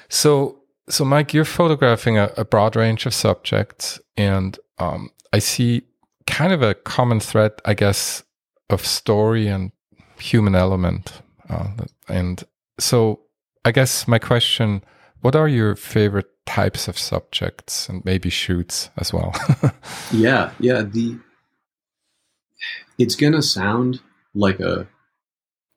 So, 0.08 0.61
so 0.92 1.06
Mike, 1.06 1.32
you're 1.32 1.46
photographing 1.46 2.18
a, 2.18 2.30
a 2.36 2.44
broad 2.44 2.76
range 2.76 3.06
of 3.06 3.14
subjects, 3.14 3.98
and 4.18 4.58
um, 4.78 5.10
I 5.32 5.38
see 5.38 5.82
kind 6.26 6.52
of 6.52 6.60
a 6.60 6.74
common 6.74 7.18
thread, 7.18 7.52
I 7.64 7.72
guess, 7.72 8.22
of 8.68 8.84
story 8.84 9.46
and 9.48 9.72
human 10.18 10.54
element. 10.54 11.22
Uh, 11.48 11.68
and 12.08 12.44
so, 12.78 13.20
I 13.64 13.72
guess 13.72 14.06
my 14.06 14.18
question: 14.18 14.84
What 15.22 15.34
are 15.34 15.48
your 15.48 15.76
favorite 15.76 16.28
types 16.44 16.88
of 16.88 16.98
subjects, 16.98 17.88
and 17.88 18.04
maybe 18.04 18.28
shoots 18.28 18.90
as 18.98 19.12
well? 19.12 19.34
Yeah, 20.12 20.52
yeah. 20.60 20.82
The 20.82 21.18
it's 22.98 23.16
gonna 23.16 23.40
sound 23.40 24.00
like 24.34 24.60
a 24.60 24.86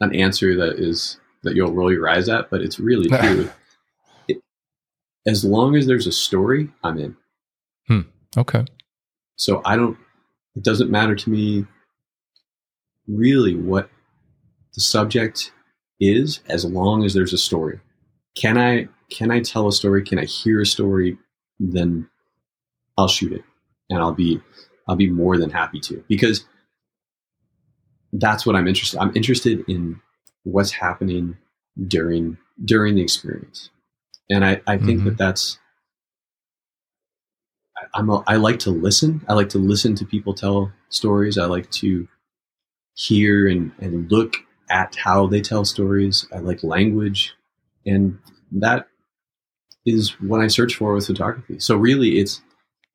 an 0.01 0.13
answer 0.13 0.57
that 0.57 0.77
is 0.77 1.17
that 1.43 1.55
you'll 1.55 1.71
roll 1.71 1.93
your 1.93 2.09
eyes 2.09 2.27
at, 2.27 2.49
but 2.49 2.61
it's 2.61 2.79
really 2.81 3.07
true. 3.21 3.49
As 5.27 5.43
long 5.43 5.75
as 5.75 5.87
there's 5.87 6.07
a 6.07 6.11
story, 6.11 6.69
I'm 6.83 6.97
in. 6.97 7.17
Hmm. 7.87 8.01
okay. 8.37 8.65
So 9.35 9.61
I 9.65 9.75
don't. 9.75 9.97
It 10.55 10.63
doesn't 10.63 10.89
matter 10.89 11.15
to 11.15 11.29
me 11.29 11.65
really 13.07 13.55
what 13.55 13.89
the 14.73 14.81
subject 14.81 15.51
is, 15.99 16.41
as 16.47 16.65
long 16.65 17.03
as 17.03 17.13
there's 17.13 17.33
a 17.33 17.37
story. 17.37 17.79
Can 18.35 18.57
I 18.57 18.87
can 19.09 19.31
I 19.31 19.41
tell 19.41 19.67
a 19.67 19.71
story? 19.71 20.03
Can 20.03 20.19
I 20.19 20.25
hear 20.25 20.61
a 20.61 20.65
story? 20.65 21.17
Then 21.59 22.09
I'll 22.97 23.07
shoot 23.07 23.33
it, 23.33 23.43
and 23.89 23.99
I'll 23.99 24.13
be 24.13 24.41
I'll 24.87 24.95
be 24.95 25.09
more 25.09 25.37
than 25.37 25.49
happy 25.49 25.79
to 25.81 26.03
because 26.07 26.45
that's 28.13 28.45
what 28.45 28.55
I'm 28.55 28.67
interested. 28.67 28.99
I'm 28.99 29.15
interested 29.15 29.63
in 29.67 29.99
what's 30.43 30.71
happening 30.71 31.37
during 31.87 32.37
during 32.63 32.95
the 32.95 33.01
experience, 33.01 33.69
and 34.29 34.45
I 34.45 34.61
I 34.67 34.77
think 34.77 35.01
Mhm. 35.01 35.05
that 35.05 35.17
that's 35.17 35.59
I- 37.77 37.99
I'm 37.99 38.09
a, 38.09 38.23
I 38.27 38.35
like 38.37 38.59
to 38.59 38.71
listen. 38.71 39.23
I 39.27 39.33
like 39.33 39.49
to 39.49 39.57
listen 39.59 39.95
to 39.95 40.05
people 40.05 40.33
tell 40.33 40.71
stories. 40.89 41.37
I 41.37 41.45
like 41.45 41.69
to 41.71 42.07
hear 42.95 43.47
and, 43.47 43.71
and 43.79 44.11
look 44.11 44.35
at 44.69 44.95
how 44.95 45.27
they 45.27 45.41
tell 45.41 45.65
stories. 45.65 46.27
I 46.33 46.39
like 46.39 46.63
language, 46.63 47.33
and 47.85 48.19
that 48.53 48.87
is 49.85 50.11
what 50.21 50.41
I 50.41 50.47
search 50.47 50.75
for 50.75 50.93
with 50.93 51.07
photography. 51.07 51.59
So 51.59 51.75
really, 51.77 52.19
it's 52.19 52.41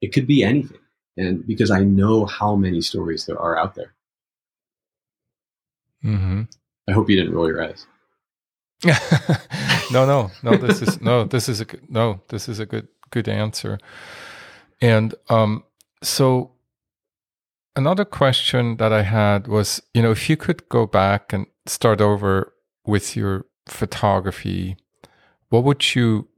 it 0.01 0.13
could 0.13 0.27
be 0.27 0.43
anything, 0.45 0.81
and 1.17 1.47
because 1.47 1.71
I 1.71 1.85
know 1.85 2.27
how 2.27 2.57
many 2.57 2.81
stories 2.83 3.27
there 3.27 3.39
are 3.41 3.59
out 3.59 3.75
there. 3.75 3.95
hmm 6.03 6.43
I 6.89 6.93
hope 6.93 7.09
you 7.11 7.17
didn't 7.17 7.35
roll 7.35 7.49
your 7.49 7.63
eyes. 7.63 7.87
no, 9.93 10.07
no, 10.07 10.31
no. 10.43 10.57
This 10.57 10.81
is 10.81 11.01
no. 11.01 11.25
This 11.25 11.49
is 11.49 11.61
a 11.61 11.67
no. 11.89 12.23
This 12.29 12.49
is 12.49 12.59
a 12.59 12.67
good 12.67 12.89
good 13.11 13.29
answer. 13.29 13.79
And 14.81 15.15
um, 15.29 15.65
so 16.03 16.53
another 17.77 18.05
question 18.05 18.77
that 18.79 18.93
I 18.93 19.03
had 19.03 19.47
was, 19.49 19.83
you 19.93 20.03
know, 20.03 20.11
if 20.11 20.31
you 20.31 20.37
could 20.37 20.69
go 20.69 20.87
back 20.87 21.33
and 21.33 21.47
start 21.67 22.01
over 22.01 22.55
with 22.87 23.17
your 23.17 23.47
photography, 23.67 24.77
what 25.51 25.65
would 25.65 25.95
you? 25.95 26.29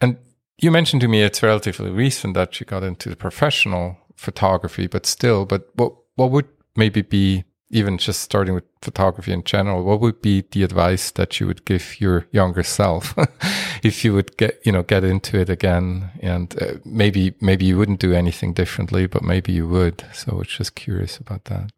And 0.00 0.16
you 0.58 0.70
mentioned 0.70 1.02
to 1.02 1.08
me 1.08 1.22
it's 1.22 1.42
relatively 1.42 1.90
recent 1.90 2.34
that 2.34 2.60
you 2.60 2.66
got 2.66 2.82
into 2.82 3.10
the 3.10 3.16
professional 3.16 3.98
photography, 4.16 4.86
but 4.86 5.04
still, 5.04 5.44
but 5.44 5.68
what 5.74 5.92
what 6.16 6.30
would 6.30 6.48
maybe 6.76 7.02
be 7.02 7.44
even 7.70 7.98
just 7.98 8.20
starting 8.20 8.54
with 8.54 8.64
photography 8.82 9.32
in 9.32 9.44
general, 9.44 9.84
what 9.84 10.00
would 10.00 10.20
be 10.20 10.44
the 10.50 10.64
advice 10.64 11.10
that 11.12 11.38
you 11.38 11.46
would 11.46 11.64
give 11.64 12.00
your 12.00 12.26
younger 12.32 12.62
self 12.62 13.14
if 13.82 14.04
you 14.04 14.12
would 14.12 14.36
get, 14.36 14.60
you 14.64 14.72
know, 14.72 14.82
get 14.82 15.04
into 15.04 15.38
it 15.38 15.48
again? 15.48 16.10
And 16.20 16.60
uh, 16.60 16.74
maybe, 16.84 17.34
maybe 17.40 17.64
you 17.64 17.78
wouldn't 17.78 18.00
do 18.00 18.12
anything 18.12 18.52
differently, 18.52 19.06
but 19.06 19.22
maybe 19.22 19.52
you 19.52 19.68
would. 19.68 20.04
So 20.12 20.32
I 20.32 20.34
was 20.34 20.48
just 20.48 20.74
curious 20.74 21.18
about 21.18 21.44
that. 21.44 21.70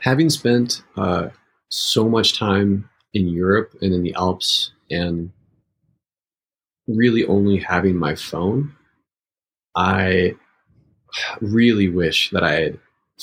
Having 0.00 0.30
spent 0.30 0.82
uh, 0.96 1.28
so 1.68 2.08
much 2.08 2.36
time 2.36 2.90
in 3.14 3.28
Europe 3.28 3.74
and 3.80 3.94
in 3.94 4.02
the 4.02 4.14
Alps, 4.14 4.72
and 4.90 5.30
really 6.88 7.24
only 7.26 7.58
having 7.58 7.96
my 7.96 8.14
phone, 8.14 8.74
I 9.76 10.34
really 11.40 11.88
wish 11.88 12.30
that 12.30 12.42
I 12.42 12.52
had 12.52 12.78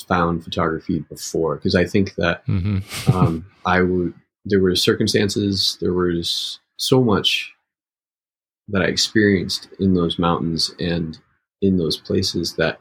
found 0.08 0.44
photography 0.44 1.00
before 1.00 1.56
because 1.56 1.74
I 1.74 1.84
think 1.84 2.14
that 2.16 2.42
hmm 2.46 2.78
um, 3.12 3.46
I 3.64 3.82
would. 3.82 4.14
There 4.46 4.60
were 4.60 4.74
circumstances. 4.74 5.76
There 5.80 5.92
was 5.92 6.60
so 6.76 7.02
much 7.02 7.52
that 8.68 8.82
I 8.82 8.86
experienced 8.86 9.68
in 9.78 9.94
those 9.94 10.18
mountains 10.18 10.74
and 10.78 11.18
in 11.60 11.76
those 11.76 11.98
places 11.98 12.54
that 12.54 12.78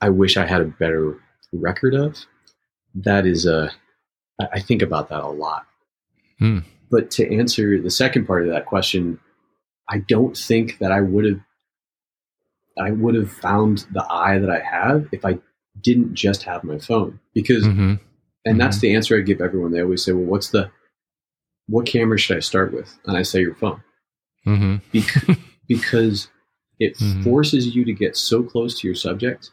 I 0.00 0.10
wish 0.10 0.36
I 0.36 0.46
had 0.46 0.60
a 0.60 0.66
better 0.66 1.18
record 1.52 1.94
of. 1.94 2.24
That 2.94 3.26
is 3.26 3.46
a. 3.46 3.70
I 4.52 4.60
think 4.60 4.82
about 4.82 5.08
that 5.08 5.22
a 5.22 5.28
lot. 5.28 5.66
Hmm. 6.38 6.60
But 6.90 7.10
to 7.12 7.36
answer 7.36 7.80
the 7.80 7.90
second 7.90 8.26
part 8.26 8.44
of 8.44 8.52
that 8.52 8.66
question, 8.66 9.18
I 9.88 9.98
don't 9.98 10.36
think 10.36 10.78
that 10.78 10.92
I 10.92 11.00
would 11.00 11.24
have. 11.24 11.40
I 12.78 12.90
would 12.90 13.14
have 13.14 13.32
found 13.32 13.86
the 13.92 14.04
eye 14.10 14.38
that 14.38 14.50
I 14.50 14.58
have 14.58 15.08
if 15.12 15.24
I 15.24 15.38
didn't 15.84 16.14
just 16.14 16.42
have 16.42 16.64
my 16.64 16.78
phone 16.78 17.20
because 17.34 17.66
hmm 17.66 17.94
and 18.46 18.60
that's 18.60 18.78
the 18.80 18.94
answer 18.94 19.16
I 19.16 19.20
give 19.20 19.40
everyone. 19.40 19.72
They 19.72 19.80
always 19.82 20.04
say, 20.04 20.12
"Well, 20.12 20.26
what's 20.26 20.50
the 20.50 20.70
what 21.66 21.86
camera 21.86 22.18
should 22.18 22.36
I 22.36 22.40
start 22.40 22.74
with?" 22.74 22.98
And 23.06 23.16
I 23.16 23.22
say, 23.22 23.40
"Your 23.40 23.54
phone," 23.54 23.82
hmm 24.44 24.76
because, 24.92 25.36
because 25.68 26.28
it 26.78 26.96
Mhm. 26.98 27.22
forces 27.24 27.74
you 27.74 27.84
to 27.86 27.92
get 27.92 28.16
so 28.16 28.42
close 28.42 28.78
to 28.80 28.86
your 28.88 28.94
subject 28.94 29.50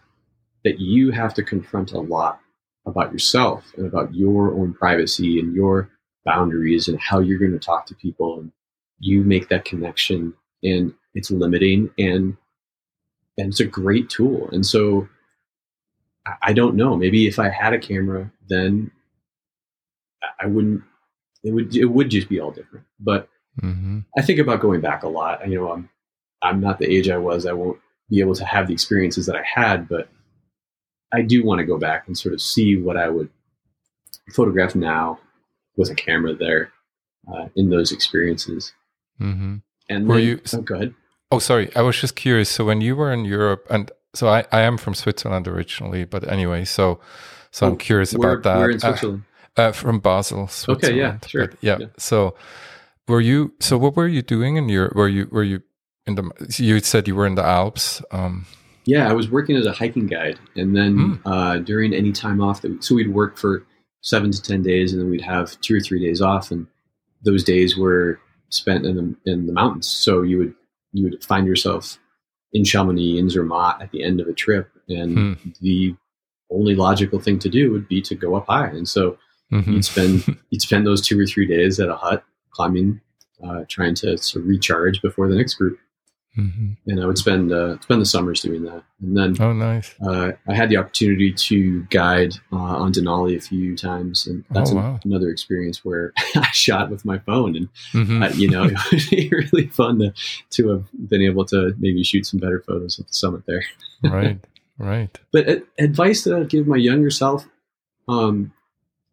that 0.65 0.79
you 0.79 1.11
have 1.11 1.33
to 1.35 1.43
confront 1.43 1.93
a 1.93 1.99
lot 1.99 2.39
about 2.85 3.13
yourself 3.13 3.73
and 3.77 3.85
about 3.85 4.13
your 4.13 4.53
own 4.53 4.73
privacy 4.73 5.39
and 5.39 5.55
your 5.55 5.89
boundaries 6.25 6.87
and 6.87 6.99
how 6.99 7.19
you're 7.19 7.39
going 7.39 7.51
to 7.51 7.59
talk 7.59 7.85
to 7.85 7.95
people 7.95 8.39
and 8.39 8.51
you 8.99 9.23
make 9.23 9.47
that 9.49 9.65
connection 9.65 10.33
and 10.63 10.93
it's 11.15 11.31
limiting 11.31 11.89
and 11.97 12.35
and 13.37 13.47
it's 13.49 13.59
a 13.59 13.65
great 13.65 14.09
tool 14.09 14.49
and 14.51 14.65
so 14.65 15.07
I 16.41 16.53
don't 16.53 16.75
know. 16.75 16.95
Maybe 16.95 17.27
if 17.27 17.39
I 17.39 17.49
had 17.49 17.73
a 17.73 17.79
camera, 17.79 18.31
then 18.47 18.91
I 20.39 20.45
wouldn't. 20.45 20.83
It 21.43 21.51
would. 21.51 21.75
It 21.75 21.85
would 21.85 22.09
just 22.09 22.29
be 22.29 22.39
all 22.39 22.51
different. 22.51 22.85
But 22.99 23.27
mm-hmm. 23.61 23.99
I 24.17 24.21
think 24.21 24.39
about 24.39 24.61
going 24.61 24.81
back 24.81 25.03
a 25.03 25.09
lot. 25.09 25.47
You 25.47 25.59
know, 25.59 25.71
I'm. 25.71 25.89
I'm 26.43 26.59
not 26.59 26.79
the 26.79 26.91
age 26.91 27.09
I 27.09 27.17
was. 27.17 27.45
I 27.45 27.53
won't 27.53 27.79
be 28.09 28.19
able 28.19 28.35
to 28.35 28.45
have 28.45 28.67
the 28.67 28.73
experiences 28.73 29.25
that 29.27 29.35
I 29.35 29.43
had, 29.43 29.87
but 29.87 30.09
I 31.13 31.21
do 31.21 31.43
want 31.43 31.59
to 31.59 31.65
go 31.65 31.77
back 31.77 32.07
and 32.07 32.17
sort 32.17 32.33
of 32.33 32.41
see 32.41 32.77
what 32.77 32.97
I 32.97 33.09
would 33.09 33.29
photograph 34.33 34.75
now 34.75 35.19
with 35.75 35.89
a 35.89 35.95
camera 35.95 36.33
there 36.33 36.71
uh, 37.31 37.47
in 37.55 37.69
those 37.69 37.91
experiences. 37.91 38.73
Mm-hmm. 39.19 39.57
And 39.89 40.07
were 40.07 40.15
then, 40.15 40.23
you? 40.23 40.41
Oh, 40.53 40.61
go 40.61 40.75
ahead. 40.75 40.93
Oh, 41.31 41.39
sorry. 41.39 41.73
I 41.75 41.81
was 41.81 41.99
just 41.99 42.15
curious. 42.15 42.49
So 42.49 42.65
when 42.65 42.81
you 42.81 42.95
were 42.95 43.11
in 43.11 43.25
Europe, 43.25 43.65
and 43.69 43.91
so 44.13 44.27
I, 44.27 44.45
I 44.51 44.61
am 44.61 44.77
from 44.77 44.93
Switzerland 44.93 45.47
originally, 45.47 46.05
but 46.05 46.27
anyway, 46.27 46.65
so 46.65 46.99
so 47.51 47.65
oh, 47.65 47.69
I'm 47.69 47.77
curious 47.77 48.13
where, 48.13 48.33
about 48.33 48.43
that. 48.43 48.57
Where 48.57 48.69
in 48.69 48.77
uh, 48.77 48.79
Switzerland? 48.79 49.23
Uh, 49.57 49.61
uh, 49.61 49.71
from 49.71 49.99
Basel, 49.99 50.47
Switzerland. 50.47 50.83
Okay, 50.83 50.97
yeah, 50.97 51.17
sure. 51.27 51.47
But 51.47 51.57
yeah. 51.61 51.77
yeah. 51.79 51.87
So 51.97 52.35
were 53.07 53.21
you? 53.21 53.53
So 53.59 53.77
what 53.77 53.95
were 53.95 54.07
you 54.07 54.21
doing 54.21 54.55
in 54.55 54.69
your? 54.69 54.91
Were 54.95 55.07
you? 55.07 55.27
Were 55.31 55.43
you 55.43 55.61
in 56.05 56.15
the? 56.15 56.29
You 56.57 56.79
said 56.79 57.07
you 57.07 57.15
were 57.15 57.27
in 57.27 57.35
the 57.35 57.43
Alps. 57.43 58.01
Um, 58.11 58.45
yeah, 58.85 59.09
I 59.09 59.13
was 59.13 59.29
working 59.29 59.55
as 59.55 59.65
a 59.65 59.73
hiking 59.73 60.07
guide, 60.07 60.39
and 60.55 60.75
then 60.75 60.97
mm. 60.97 61.21
uh, 61.25 61.59
during 61.59 61.93
any 61.93 62.11
time 62.11 62.41
off 62.41 62.61
that, 62.61 62.83
so 62.83 62.95
we'd 62.95 63.13
work 63.13 63.37
for 63.37 63.65
seven 64.01 64.31
to 64.31 64.41
ten 64.41 64.63
days, 64.63 64.93
and 64.93 65.01
then 65.01 65.09
we'd 65.09 65.21
have 65.21 65.59
two 65.61 65.75
or 65.75 65.79
three 65.79 66.03
days 66.03 66.21
off, 66.21 66.51
and 66.51 66.67
those 67.23 67.43
days 67.43 67.77
were 67.77 68.19
spent 68.49 68.85
in 68.85 68.95
the 68.95 69.31
in 69.31 69.45
the 69.45 69.53
mountains. 69.53 69.87
So 69.87 70.21
you 70.21 70.37
would 70.37 70.53
you 70.93 71.03
would 71.03 71.23
find 71.23 71.47
yourself 71.47 71.99
in 72.53 72.63
Chamonix, 72.63 73.17
in 73.17 73.29
Zermatt 73.29 73.81
at 73.81 73.91
the 73.91 74.03
end 74.03 74.19
of 74.19 74.27
a 74.27 74.33
trip. 74.33 74.69
And 74.89 75.37
hmm. 75.37 75.49
the 75.61 75.95
only 76.51 76.75
logical 76.75 77.19
thing 77.19 77.39
to 77.39 77.49
do 77.49 77.71
would 77.71 77.87
be 77.87 78.01
to 78.01 78.15
go 78.15 78.35
up 78.35 78.47
high. 78.47 78.67
And 78.67 78.87
so 78.87 79.17
mm-hmm. 79.51 79.71
you'd 79.71 79.85
spend 79.85 80.37
you'd 80.49 80.61
spend 80.61 80.85
those 80.85 81.05
two 81.05 81.19
or 81.19 81.25
three 81.25 81.47
days 81.47 81.79
at 81.79 81.89
a 81.89 81.95
hut 81.95 82.23
climbing, 82.51 83.01
uh, 83.43 83.63
trying 83.67 83.95
to 83.95 84.17
sort 84.17 84.43
of 84.43 84.49
recharge 84.49 85.01
before 85.01 85.27
the 85.27 85.35
next 85.35 85.55
group. 85.55 85.79
Mm-hmm. 86.37 86.73
And 86.87 87.03
I 87.03 87.05
would 87.05 87.17
spend 87.17 87.51
uh, 87.51 87.77
spend 87.81 88.01
the 88.01 88.05
summers 88.05 88.41
doing 88.41 88.63
that. 88.63 88.83
And 89.01 89.17
then, 89.17 89.35
oh, 89.41 89.51
nice! 89.51 89.93
Uh, 90.01 90.31
I 90.47 90.53
had 90.53 90.69
the 90.69 90.77
opportunity 90.77 91.33
to 91.33 91.83
guide 91.89 92.35
uh, 92.53 92.55
on 92.55 92.93
Denali 92.93 93.35
a 93.35 93.41
few 93.41 93.75
times, 93.75 94.27
and 94.27 94.45
that's 94.49 94.71
oh, 94.71 94.75
wow. 94.75 94.93
an, 94.93 94.99
another 95.03 95.29
experience 95.29 95.83
where 95.83 96.13
I 96.35 96.49
shot 96.53 96.89
with 96.89 97.03
my 97.03 97.19
phone, 97.19 97.57
and 97.57 97.69
mm-hmm. 97.91 98.23
Uh, 98.23 98.29
you 98.29 98.49
know, 98.49 98.63
it 98.71 98.77
would 98.91 99.09
be 99.09 99.29
really 99.29 99.67
fun 99.67 99.99
to 99.99 100.13
to 100.51 100.69
have 100.69 100.85
been 101.09 101.21
able 101.21 101.43
to 101.45 101.75
maybe 101.79 102.01
shoot 102.01 102.25
some 102.25 102.39
better 102.39 102.63
photos 102.65 102.97
at 102.97 103.07
the 103.07 103.13
summit 103.13 103.43
there. 103.45 103.63
right, 104.03 104.39
right. 104.77 105.19
But 105.33 105.63
advice 105.77 106.23
that 106.23 106.33
I'd 106.33 106.49
give 106.49 106.65
my 106.65 106.77
younger 106.77 107.09
self, 107.09 107.45
um, 108.07 108.53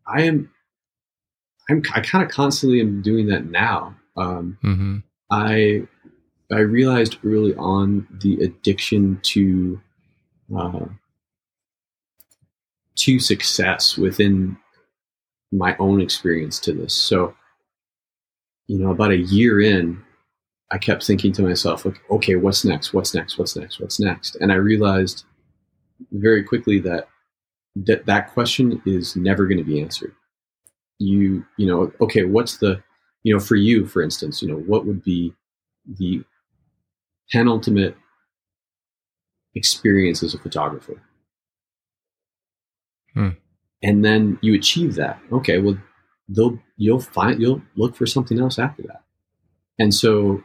I 0.07 0.23
am, 0.23 0.53
I'm 1.69 1.83
I 1.93 2.01
kind 2.01 2.25
of 2.25 2.31
constantly 2.31 2.81
am 2.81 3.03
doing 3.03 3.27
that 3.27 3.47
now. 3.47 3.97
Um, 4.17 4.59
mm-hmm. 4.63 4.99
I 5.31 5.83
I 6.51 6.61
realized 6.61 7.19
early 7.25 7.55
on 7.57 8.07
the 8.23 8.43
addiction 8.43 9.21
to 9.23 9.81
uh, 10.57 10.87
to 12.97 13.21
success 13.21 13.97
within 13.99 14.57
my 15.53 15.77
own 15.79 16.01
experience 16.01 16.59
to 16.61 16.73
this. 16.73 16.95
So, 16.95 17.35
you 18.67 18.79
know, 18.79 18.91
about 18.91 19.11
a 19.11 19.19
year 19.19 19.61
in, 19.61 20.03
I 20.71 20.79
kept 20.79 21.05
thinking 21.05 21.33
to 21.35 21.43
myself, 21.43 21.85
like, 21.85 22.01
okay, 22.11 22.37
what's 22.37 22.65
next? 22.65 22.93
What's 22.93 23.15
next? 23.15 23.39
What's 23.39 23.57
next? 23.57 23.81
What's 23.81 24.01
next? 24.01 24.37
And 24.37 24.51
I 24.51 24.57
realized 24.57 25.25
very 26.13 26.43
quickly 26.43 26.79
that 26.81 27.09
that, 27.77 28.07
that 28.07 28.33
question 28.33 28.83
is 28.85 29.17
never 29.17 29.47
going 29.47 29.59
to 29.59 29.65
be 29.65 29.81
answered. 29.81 30.15
You, 30.99 31.45
you 31.57 31.67
know, 31.67 31.93
okay, 32.01 32.25
what's 32.25 32.57
the, 32.57 32.83
you 33.23 33.33
know, 33.33 33.41
for 33.41 33.57
you, 33.57 33.87
for 33.87 34.03
instance, 34.03 34.43
you 34.43 34.49
know, 34.49 34.59
what 34.59 34.85
would 34.85 35.03
be 35.05 35.33
the 35.99 36.25
penultimate 37.31 37.97
experience 39.55 40.23
as 40.23 40.35
a 40.35 40.38
photographer. 40.38 41.01
Hmm. 43.14 43.31
And 43.83 44.05
then 44.05 44.38
you 44.43 44.55
achieve 44.55 44.95
that. 44.97 45.21
Okay, 45.33 45.59
well, 45.59 45.79
they'll 46.29 46.59
you'll 46.77 47.01
find 47.01 47.41
you'll 47.41 47.62
look 47.77 47.97
for 47.97 48.07
something 48.07 48.38
else 48.38 48.59
after 48.59 48.83
that. 48.83 49.03
And 49.79 49.95
so 49.95 50.43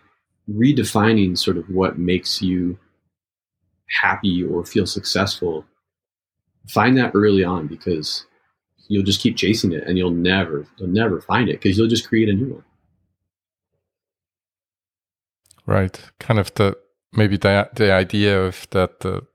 redefining 0.49 1.37
sort 1.37 1.57
of 1.57 1.69
what 1.69 1.97
makes 1.97 2.41
you 2.41 2.77
happy 4.01 4.43
or 4.43 4.65
feel 4.65 4.85
successful, 4.85 5.65
find 6.67 6.97
that 6.97 7.11
early 7.13 7.43
on 7.43 7.67
because 7.67 8.25
you'll 8.87 9.03
just 9.03 9.21
keep 9.21 9.37
chasing 9.37 9.71
it 9.71 9.83
and 9.87 9.97
you'll 9.97 10.11
never 10.11 10.65
you'll 10.77 10.89
never 10.89 11.21
find 11.21 11.49
it 11.49 11.61
because 11.61 11.77
you'll 11.77 11.87
just 11.87 12.07
create 12.07 12.29
a 12.29 12.33
new 12.33 12.53
one. 12.53 12.63
Right. 15.65 15.99
Kind 16.19 16.39
of 16.39 16.53
the 16.55 16.77
maybe 17.11 17.37
the 17.37 17.69
the 17.73 17.91
idea 17.91 18.41
of 18.41 18.67
that 18.71 18.99
the 19.01 19.25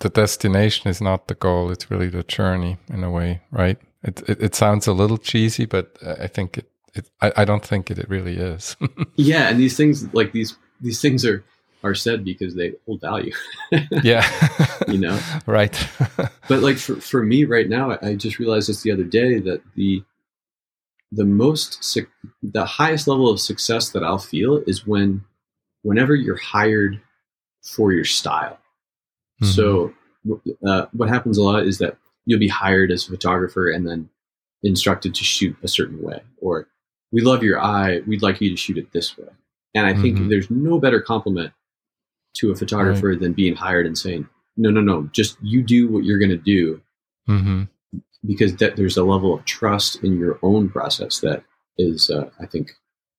the 0.00 0.08
destination 0.08 0.90
is 0.90 1.00
not 1.00 1.28
the 1.28 1.34
goal; 1.34 1.70
it's 1.70 1.90
really 1.90 2.08
the 2.08 2.22
journey 2.22 2.78
in 2.88 3.04
a 3.04 3.10
way, 3.10 3.42
right? 3.50 3.78
It 4.02 4.22
it, 4.28 4.42
it 4.42 4.54
sounds 4.54 4.86
a 4.86 4.92
little 4.92 5.18
cheesy, 5.18 5.66
but 5.66 5.96
I 6.02 6.26
think 6.26 6.58
it. 6.58 6.70
it 6.94 7.10
I, 7.20 7.32
I 7.38 7.44
don't 7.44 7.64
think 7.64 7.90
it, 7.90 7.98
it 7.98 8.08
really 8.08 8.36
is. 8.36 8.76
yeah, 9.16 9.48
and 9.48 9.58
these 9.58 9.76
things 9.76 10.12
like 10.14 10.32
these 10.32 10.56
these 10.80 11.00
things 11.00 11.24
are 11.24 11.44
are 11.84 11.94
said 11.94 12.24
because 12.24 12.54
they 12.54 12.72
hold 12.86 13.00
value. 13.00 13.32
yeah. 14.02 14.26
you 14.88 14.98
know? 14.98 15.18
Right. 15.46 15.88
but 16.48 16.62
like 16.62 16.76
for, 16.76 16.96
for 16.96 17.22
me 17.22 17.44
right 17.44 17.68
now, 17.68 17.98
I 18.00 18.14
just 18.14 18.38
realized 18.38 18.68
this 18.68 18.82
the 18.82 18.92
other 18.92 19.04
day 19.04 19.38
that 19.40 19.62
the 19.74 20.04
the 21.10 21.24
most 21.24 21.98
the 22.42 22.64
highest 22.64 23.06
level 23.08 23.28
of 23.28 23.40
success 23.40 23.90
that 23.90 24.02
I'll 24.02 24.18
feel 24.18 24.62
is 24.66 24.86
when 24.86 25.24
whenever 25.82 26.14
you're 26.14 26.36
hired 26.36 27.00
for 27.62 27.92
your 27.92 28.04
style. 28.04 28.58
Mm-hmm. 29.42 29.52
So 29.52 29.92
uh, 30.66 30.86
what 30.92 31.08
happens 31.08 31.38
a 31.38 31.42
lot 31.42 31.66
is 31.66 31.78
that 31.78 31.96
you'll 32.24 32.38
be 32.38 32.48
hired 32.48 32.90
as 32.90 33.06
a 33.06 33.10
photographer 33.10 33.70
and 33.70 33.86
then 33.86 34.08
instructed 34.62 35.14
to 35.16 35.24
shoot 35.24 35.56
a 35.62 35.68
certain 35.68 36.00
way, 36.00 36.22
or 36.40 36.68
we 37.10 37.20
love 37.20 37.42
your 37.42 37.60
eye, 37.60 38.00
we'd 38.06 38.22
like 38.22 38.40
you 38.40 38.50
to 38.50 38.56
shoot 38.56 38.78
it 38.78 38.92
this 38.92 39.18
way. 39.18 39.28
And 39.74 39.86
I 39.86 39.94
think 39.94 40.16
mm-hmm. 40.16 40.28
there's 40.28 40.50
no 40.50 40.78
better 40.78 41.00
compliment 41.00 41.52
to 42.34 42.50
a 42.50 42.56
photographer 42.56 43.08
right. 43.08 43.20
than 43.20 43.32
being 43.32 43.56
hired 43.56 43.86
and 43.86 43.96
saying, 43.96 44.28
no, 44.56 44.70
no, 44.70 44.80
no, 44.80 45.08
just 45.12 45.36
you 45.42 45.62
do 45.62 45.88
what 45.88 46.04
you're 46.04 46.18
going 46.18 46.30
to 46.30 46.36
do. 46.36 46.80
Mm-hmm. 47.28 47.64
Because 48.24 48.56
that 48.56 48.76
there's 48.76 48.96
a 48.96 49.04
level 49.04 49.34
of 49.34 49.44
trust 49.44 49.96
in 50.04 50.18
your 50.18 50.38
own 50.42 50.68
process 50.68 51.20
that 51.20 51.42
is, 51.76 52.08
uh, 52.08 52.30
I 52.40 52.46
think, 52.46 52.72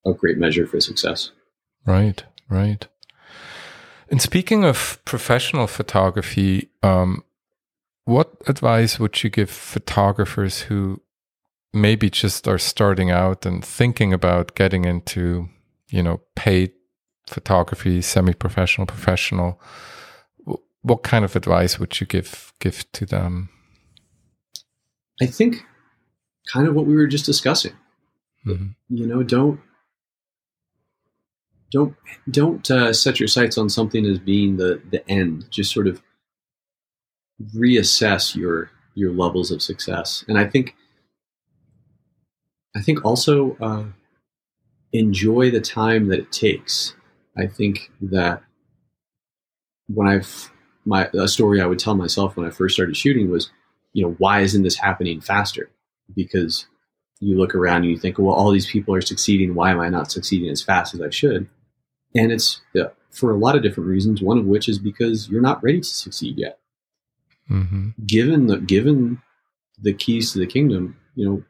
a 0.06 0.13
great 0.13 0.38
measure 0.38 0.65
for 0.65 0.80
success. 0.80 1.32
Right. 1.86 2.23
Right. 2.53 2.87
And 4.09 4.21
speaking 4.21 4.63
of 4.63 4.99
professional 5.05 5.65
photography, 5.65 6.69
um, 6.83 7.23
what 8.05 8.31
advice 8.45 8.99
would 8.99 9.23
you 9.23 9.31
give 9.31 9.49
photographers 9.49 10.61
who 10.61 11.01
maybe 11.73 12.11
just 12.11 12.47
are 12.47 12.59
starting 12.59 13.09
out 13.09 13.43
and 13.43 13.65
thinking 13.65 14.13
about 14.13 14.53
getting 14.53 14.85
into, 14.85 15.49
you 15.89 16.03
know, 16.03 16.21
paid 16.35 16.73
photography, 17.25 18.01
semi-professional, 18.01 18.85
professional? 18.85 19.60
What 20.83 21.01
kind 21.01 21.25
of 21.25 21.35
advice 21.35 21.79
would 21.79 21.99
you 21.99 22.06
give 22.06 22.54
give 22.60 22.91
to 22.91 23.08
them? 23.08 23.49
I 25.19 25.25
think 25.25 25.63
kind 26.54 26.67
of 26.67 26.75
what 26.75 26.85
we 26.85 26.95
were 26.95 27.08
just 27.08 27.25
discussing. 27.25 27.73
Mm-hmm. 28.45 28.73
You 28.89 29.08
know, 29.08 29.23
don't 29.23 29.60
don't 31.74 31.96
don't 32.30 32.69
uh, 32.71 32.94
set 32.94 33.19
your 33.19 33.28
sights 33.28 33.58
on 33.58 33.67
something 33.67 34.06
as 34.06 34.19
being 34.19 34.58
the 34.58 34.82
the 34.90 35.08
end. 35.10 35.46
Just 35.50 35.74
sort 35.74 35.88
of 35.88 36.02
reassess 37.56 38.36
your 38.36 38.69
your 38.94 39.12
levels 39.12 39.52
of 39.52 39.62
success, 39.62 40.24
and 40.28 40.38
I 40.38 40.46
think 40.46 40.76
I 42.78 42.82
think 42.82 43.04
also 43.04 43.58
uh, 43.60 43.86
enjoy 44.94 45.50
the 45.50 45.62
time 45.62 46.08
that 46.08 46.19
it 46.19 46.32
takes. 46.32 46.96
I 47.36 47.48
think 47.48 47.92
that 48.02 48.44
when 49.88 50.08
I've 50.08 50.52
my 50.86 51.10
a 51.13 51.28
story 51.28 51.60
I 51.60 51.65
would 51.65 51.80
tell 51.80 51.96
myself 51.96 52.38
when 52.38 52.46
I 52.46 52.52
first 52.52 52.76
started 52.76 52.96
shooting 52.96 53.32
was, 53.32 53.50
you 53.94 54.06
know, 54.06 54.15
why 54.19 54.42
isn't 54.42 54.62
this 54.62 54.78
happening 54.78 55.21
faster? 55.21 55.71
Because 56.15 56.67
you 57.19 57.36
look 57.38 57.56
around 57.56 57.78
and 57.78 57.92
you 57.92 57.98
think, 57.98 58.19
well, 58.19 58.36
all 58.36 58.52
these 58.52 58.69
people 58.69 58.94
are 58.94 59.02
succeeding. 59.02 59.56
Why 59.56 59.71
am 59.71 59.80
I 59.80 59.90
not 59.90 60.12
succeeding 60.12 60.50
as 60.50 60.62
fast 60.62 60.94
as 60.94 61.02
I 61.02 61.10
should? 61.10 61.50
And 62.15 62.31
it's 62.31 62.61
for 63.09 63.31
a 63.31 63.37
lot 63.37 63.55
of 63.55 63.61
different 63.63 63.89
reasons, 63.89 64.21
one 64.21 64.37
of 64.37 64.45
which 64.45 64.67
is 64.67 64.79
because 64.79 65.29
you're 65.29 65.41
not 65.41 65.61
ready 65.63 65.79
to 65.79 65.87
succeed 65.87 66.37
yet. 66.37 66.59
hmm 67.47 67.89
given 68.05 68.47
the 68.47 68.57
given 68.57 69.21
the 69.81 69.93
keys 69.93 70.31
to 70.33 70.39
the 70.39 70.47
kingdom, 70.47 70.95
you 71.15 71.25
know, 71.27 71.43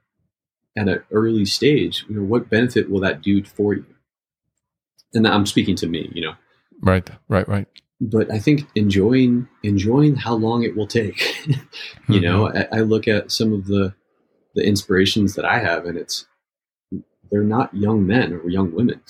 at 0.76 0.88
an 0.90 1.04
early 1.12 1.46
stage, 1.46 2.06
you 2.10 2.16
know, 2.16 2.24
what 2.24 2.50
benefit 2.50 2.90
will 2.90 3.00
that 3.02 3.22
do 3.22 3.44
for 3.44 3.74
you? 3.76 3.86
And 5.14 5.28
I'm 5.28 5.46
speaking 5.46 5.76
to 5.78 5.88
me, 5.88 6.10
you 6.14 6.22
know, 6.22 6.34
Right, 6.82 7.08
right, 7.30 7.48
right. 7.48 7.68
but 8.02 8.32
I 8.32 8.40
think 8.40 8.68
enjoying 8.76 9.48
enjoying 9.62 10.16
how 10.16 10.34
long 10.36 10.64
it 10.64 10.76
will 10.76 10.88
take. 10.88 11.48
you 12.10 12.20
know, 12.20 12.50
I, 12.50 12.68
I 12.72 12.80
look 12.82 13.08
at 13.08 13.32
some 13.32 13.54
of 13.54 13.68
the 13.68 13.94
the 14.56 14.66
inspirations 14.66 15.36
that 15.36 15.46
I 15.46 15.60
have, 15.60 15.86
and 15.86 15.98
it's 15.98 16.26
they're 17.32 17.44
not 17.44 17.74
young 17.74 18.06
men 18.06 18.34
or 18.34 18.50
young 18.50 18.74
women. 18.74 19.02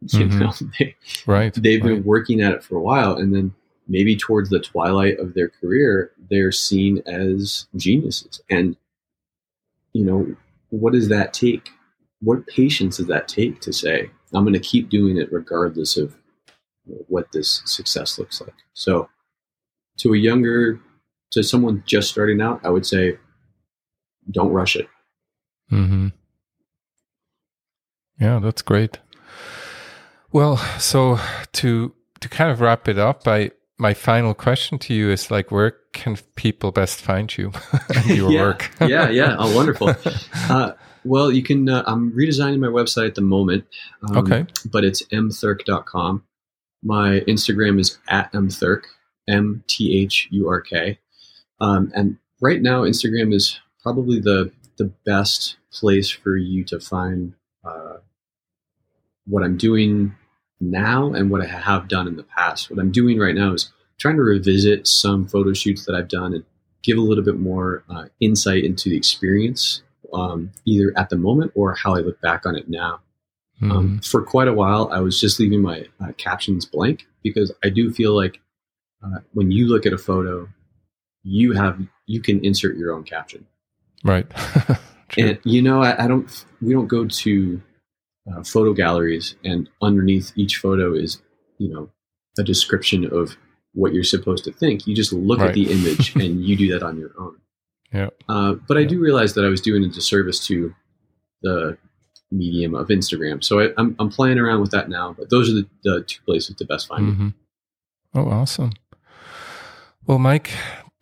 You 0.00 0.26
Mhm. 0.26 0.40
know, 0.40 0.68
they, 0.78 0.96
Right. 1.26 1.54
they've 1.54 1.82
been 1.82 2.04
working 2.04 2.40
at 2.40 2.52
it 2.52 2.62
for 2.62 2.76
a 2.76 2.82
while, 2.82 3.16
and 3.16 3.34
then 3.34 3.54
maybe 3.88 4.16
towards 4.16 4.50
the 4.50 4.60
twilight 4.60 5.18
of 5.18 5.34
their 5.34 5.48
career, 5.48 6.12
they're 6.30 6.52
seen 6.52 7.02
as 7.06 7.66
geniuses. 7.76 8.40
And 8.50 8.76
you 9.94 10.04
know, 10.04 10.36
what 10.70 10.92
does 10.92 11.08
that 11.08 11.32
take? 11.32 11.70
What 12.20 12.46
patience 12.46 12.98
does 12.98 13.06
that 13.06 13.26
take 13.28 13.60
to 13.62 13.72
say, 13.72 14.10
I'm 14.34 14.44
going 14.44 14.52
to 14.52 14.60
keep 14.60 14.88
doing 14.90 15.16
it 15.16 15.32
regardless 15.32 15.96
of 15.96 16.14
what 16.84 17.32
this 17.32 17.62
success 17.64 18.18
looks 18.18 18.40
like? 18.40 18.54
So, 18.74 19.08
to 19.98 20.12
a 20.14 20.18
younger, 20.18 20.78
to 21.32 21.42
someone 21.42 21.82
just 21.86 22.10
starting 22.10 22.40
out, 22.40 22.60
I 22.64 22.70
would 22.70 22.86
say, 22.86 23.18
don't 24.30 24.52
rush 24.52 24.76
it. 24.76 24.88
hmm 25.70 26.08
Yeah, 28.20 28.38
that's 28.40 28.62
great. 28.62 28.98
Well, 30.32 30.56
so 30.78 31.18
to 31.54 31.94
to 32.20 32.28
kind 32.28 32.50
of 32.50 32.60
wrap 32.60 32.88
it 32.88 32.98
up, 32.98 33.26
I 33.26 33.52
my 33.78 33.94
final 33.94 34.34
question 34.34 34.78
to 34.80 34.94
you 34.94 35.10
is 35.10 35.30
like, 35.30 35.50
where 35.50 35.76
can 35.92 36.16
people 36.34 36.72
best 36.72 37.00
find 37.00 37.34
you 37.36 37.52
and 37.94 38.06
your 38.06 38.30
yeah, 38.30 38.42
work? 38.42 38.70
yeah, 38.80 39.08
yeah. 39.08 39.36
Oh, 39.38 39.54
wonderful. 39.54 39.94
Uh, 40.50 40.72
well, 41.04 41.30
you 41.30 41.42
can. 41.42 41.68
Uh, 41.68 41.82
I'm 41.86 42.10
redesigning 42.12 42.58
my 42.58 42.68
website 42.68 43.08
at 43.08 43.14
the 43.14 43.20
moment. 43.20 43.64
Um, 44.08 44.16
Okay. 44.18 44.46
But 44.70 44.84
it's 44.84 45.02
mthurk.com. 45.06 46.24
My 46.82 47.20
Instagram 47.28 47.78
is 47.78 47.98
at 48.08 48.32
mthurk, 48.32 48.84
M 49.28 49.62
T 49.68 49.98
H 50.02 50.28
U 50.30 50.48
R 50.48 50.60
K. 50.60 50.98
Um, 51.60 51.92
and 51.94 52.16
right 52.40 52.62
now, 52.62 52.82
Instagram 52.82 53.34
is 53.34 53.60
probably 53.82 54.20
the 54.20 54.52
the 54.78 54.92
best 55.04 55.56
place 55.72 56.10
for 56.10 56.36
you 56.36 56.64
to 56.64 56.80
find 56.80 57.34
uh, 57.64 57.98
what 59.26 59.42
I'm 59.42 59.56
doing 59.56 60.14
now 60.60 61.12
and 61.12 61.30
what 61.30 61.40
I 61.40 61.46
have 61.46 61.88
done 61.88 62.06
in 62.08 62.16
the 62.16 62.24
past. 62.24 62.70
What 62.70 62.78
I'm 62.78 62.90
doing 62.90 63.18
right 63.18 63.34
now 63.34 63.52
is 63.52 63.70
trying 63.98 64.16
to 64.16 64.22
revisit 64.22 64.86
some 64.86 65.26
photo 65.26 65.52
shoots 65.52 65.84
that 65.86 65.94
I've 65.94 66.08
done 66.08 66.34
and 66.34 66.44
give 66.82 66.98
a 66.98 67.00
little 67.02 67.24
bit 67.24 67.38
more 67.38 67.84
uh, 67.90 68.06
insight 68.20 68.64
into 68.64 68.88
the 68.88 68.96
experience, 68.96 69.82
um, 70.12 70.50
either 70.64 70.92
at 70.96 71.10
the 71.10 71.16
moment 71.16 71.52
or 71.54 71.74
how 71.74 71.94
I 71.94 72.00
look 72.00 72.20
back 72.20 72.46
on 72.46 72.56
it 72.56 72.68
now. 72.68 73.00
Mhm. 73.60 73.72
Um, 73.72 73.98
for 74.00 74.22
quite 74.22 74.46
a 74.46 74.52
while, 74.52 74.88
I 74.92 75.00
was 75.00 75.20
just 75.20 75.40
leaving 75.40 75.60
my 75.62 75.86
uh, 76.00 76.12
captions 76.16 76.64
blank 76.64 77.06
because 77.24 77.52
I 77.64 77.70
do 77.70 77.90
feel 77.90 78.14
like 78.14 78.40
uh, 79.02 79.18
when 79.32 79.50
you 79.50 79.66
look 79.66 79.84
at 79.86 79.92
a 79.92 79.98
photo, 79.98 80.48
you 81.24 81.52
have 81.52 81.80
you 82.06 82.20
can 82.20 82.44
insert 82.44 82.76
your 82.76 82.92
own 82.92 83.04
caption. 83.04 83.46
right. 84.04 84.26
And 85.16 85.38
you 85.42 85.62
know, 85.62 85.82
I, 85.82 86.04
I 86.04 86.06
don't. 86.06 86.44
We 86.60 86.74
don't 86.74 86.86
go 86.86 87.06
to 87.06 87.62
uh, 88.32 88.42
photo 88.42 88.72
galleries, 88.72 89.36
and 89.44 89.68
underneath 89.82 90.32
each 90.36 90.56
photo 90.58 90.94
is, 90.94 91.20
you 91.58 91.68
know, 91.72 91.90
a 92.38 92.42
description 92.42 93.04
of 93.12 93.36
what 93.74 93.92
you're 93.94 94.04
supposed 94.04 94.44
to 94.44 94.52
think. 94.52 94.86
You 94.86 94.94
just 94.94 95.12
look 95.12 95.38
Right. 95.40 95.48
at 95.50 95.54
the 95.54 95.70
image, 95.70 96.14
and 96.22 96.44
you 96.44 96.56
do 96.56 96.70
that 96.72 96.82
on 96.82 96.98
your 96.98 97.10
own. 97.18 97.36
Yeah. 97.92 98.08
Uh, 98.28 98.54
but 98.66 98.76
I 98.76 98.80
Yeah. 98.80 98.88
do 98.88 99.00
realize 99.00 99.34
that 99.34 99.44
I 99.44 99.48
was 99.48 99.60
doing 99.60 99.82
a 99.84 99.88
disservice 99.88 100.44
to 100.46 100.74
the 101.42 101.78
medium 102.30 102.74
of 102.74 102.88
Instagram, 102.88 103.42
so 103.42 103.60
I, 103.60 103.70
I'm 103.78 103.96
I'm 103.98 104.10
playing 104.10 104.38
around 104.38 104.60
with 104.60 104.70
that 104.72 104.88
now. 104.90 105.14
But 105.18 105.30
those 105.30 105.48
are 105.48 105.54
the, 105.54 105.66
the 105.84 106.02
two 106.06 106.20
places 106.26 106.56
to 106.56 106.64
best 106.66 106.86
find 106.88 107.06
me. 107.06 107.12
Mhm. 107.14 107.34
Oh, 108.14 108.28
awesome. 108.30 108.72
Well, 110.06 110.18
Mike, 110.18 110.50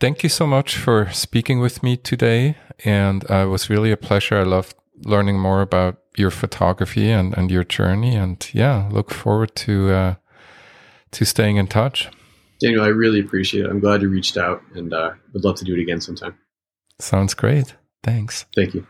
thank 0.00 0.22
you 0.22 0.28
so 0.28 0.46
much 0.46 0.76
for 0.76 1.10
speaking 1.12 1.60
with 1.60 1.82
me 1.82 1.96
today. 1.96 2.56
And 2.84 3.28
uh, 3.30 3.44
it 3.46 3.46
was 3.46 3.70
really 3.70 3.90
a 3.92 3.96
pleasure. 3.96 4.36
I 4.38 4.42
loved 4.42 4.74
learning 5.04 5.38
more 5.38 5.62
about 5.62 5.98
your 6.16 6.30
photography 6.30 7.10
and, 7.10 7.36
and 7.36 7.50
your 7.50 7.64
journey. 7.64 8.16
And 8.16 8.48
yeah, 8.52 8.88
look 8.90 9.10
forward 9.10 9.54
to 9.56 9.92
uh, 9.92 10.14
to 11.12 11.24
staying 11.24 11.56
in 11.56 11.66
touch. 11.66 12.08
Daniel, 12.60 12.82
I 12.82 12.88
really 12.88 13.20
appreciate 13.20 13.64
it. 13.66 13.70
I'm 13.70 13.80
glad 13.80 14.02
you 14.02 14.08
reached 14.08 14.36
out, 14.36 14.62
and 14.74 14.92
uh, 14.92 15.12
would 15.32 15.44
love 15.44 15.56
to 15.56 15.64
do 15.64 15.74
it 15.74 15.80
again 15.80 16.00
sometime. 16.00 16.36
Sounds 16.98 17.34
great. 17.34 17.74
Thanks. 18.02 18.46
Thank 18.54 18.74
you. 18.74 18.86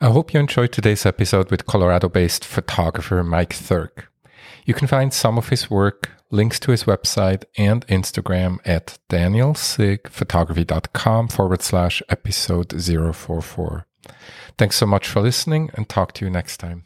I 0.00 0.10
hope 0.10 0.32
you 0.32 0.38
enjoyed 0.40 0.70
today's 0.72 1.04
episode 1.04 1.50
with 1.50 1.66
Colorado 1.66 2.08
based 2.08 2.44
photographer 2.44 3.24
Mike 3.24 3.54
Thurk. 3.54 4.04
You 4.64 4.74
can 4.74 4.86
find 4.86 5.12
some 5.12 5.36
of 5.38 5.48
his 5.48 5.68
work, 5.70 6.10
links 6.30 6.60
to 6.60 6.70
his 6.72 6.84
website 6.84 7.44
and 7.56 7.84
Instagram 7.86 8.58
at 8.64 8.98
danielsiggphotography.com 9.08 11.28
forward 11.28 11.62
slash 11.62 12.02
episode 12.08 12.80
044. 12.80 13.86
Thanks 14.58 14.76
so 14.76 14.86
much 14.86 15.08
for 15.08 15.20
listening 15.20 15.70
and 15.74 15.88
talk 15.88 16.12
to 16.14 16.24
you 16.24 16.30
next 16.30 16.58
time. 16.58 16.84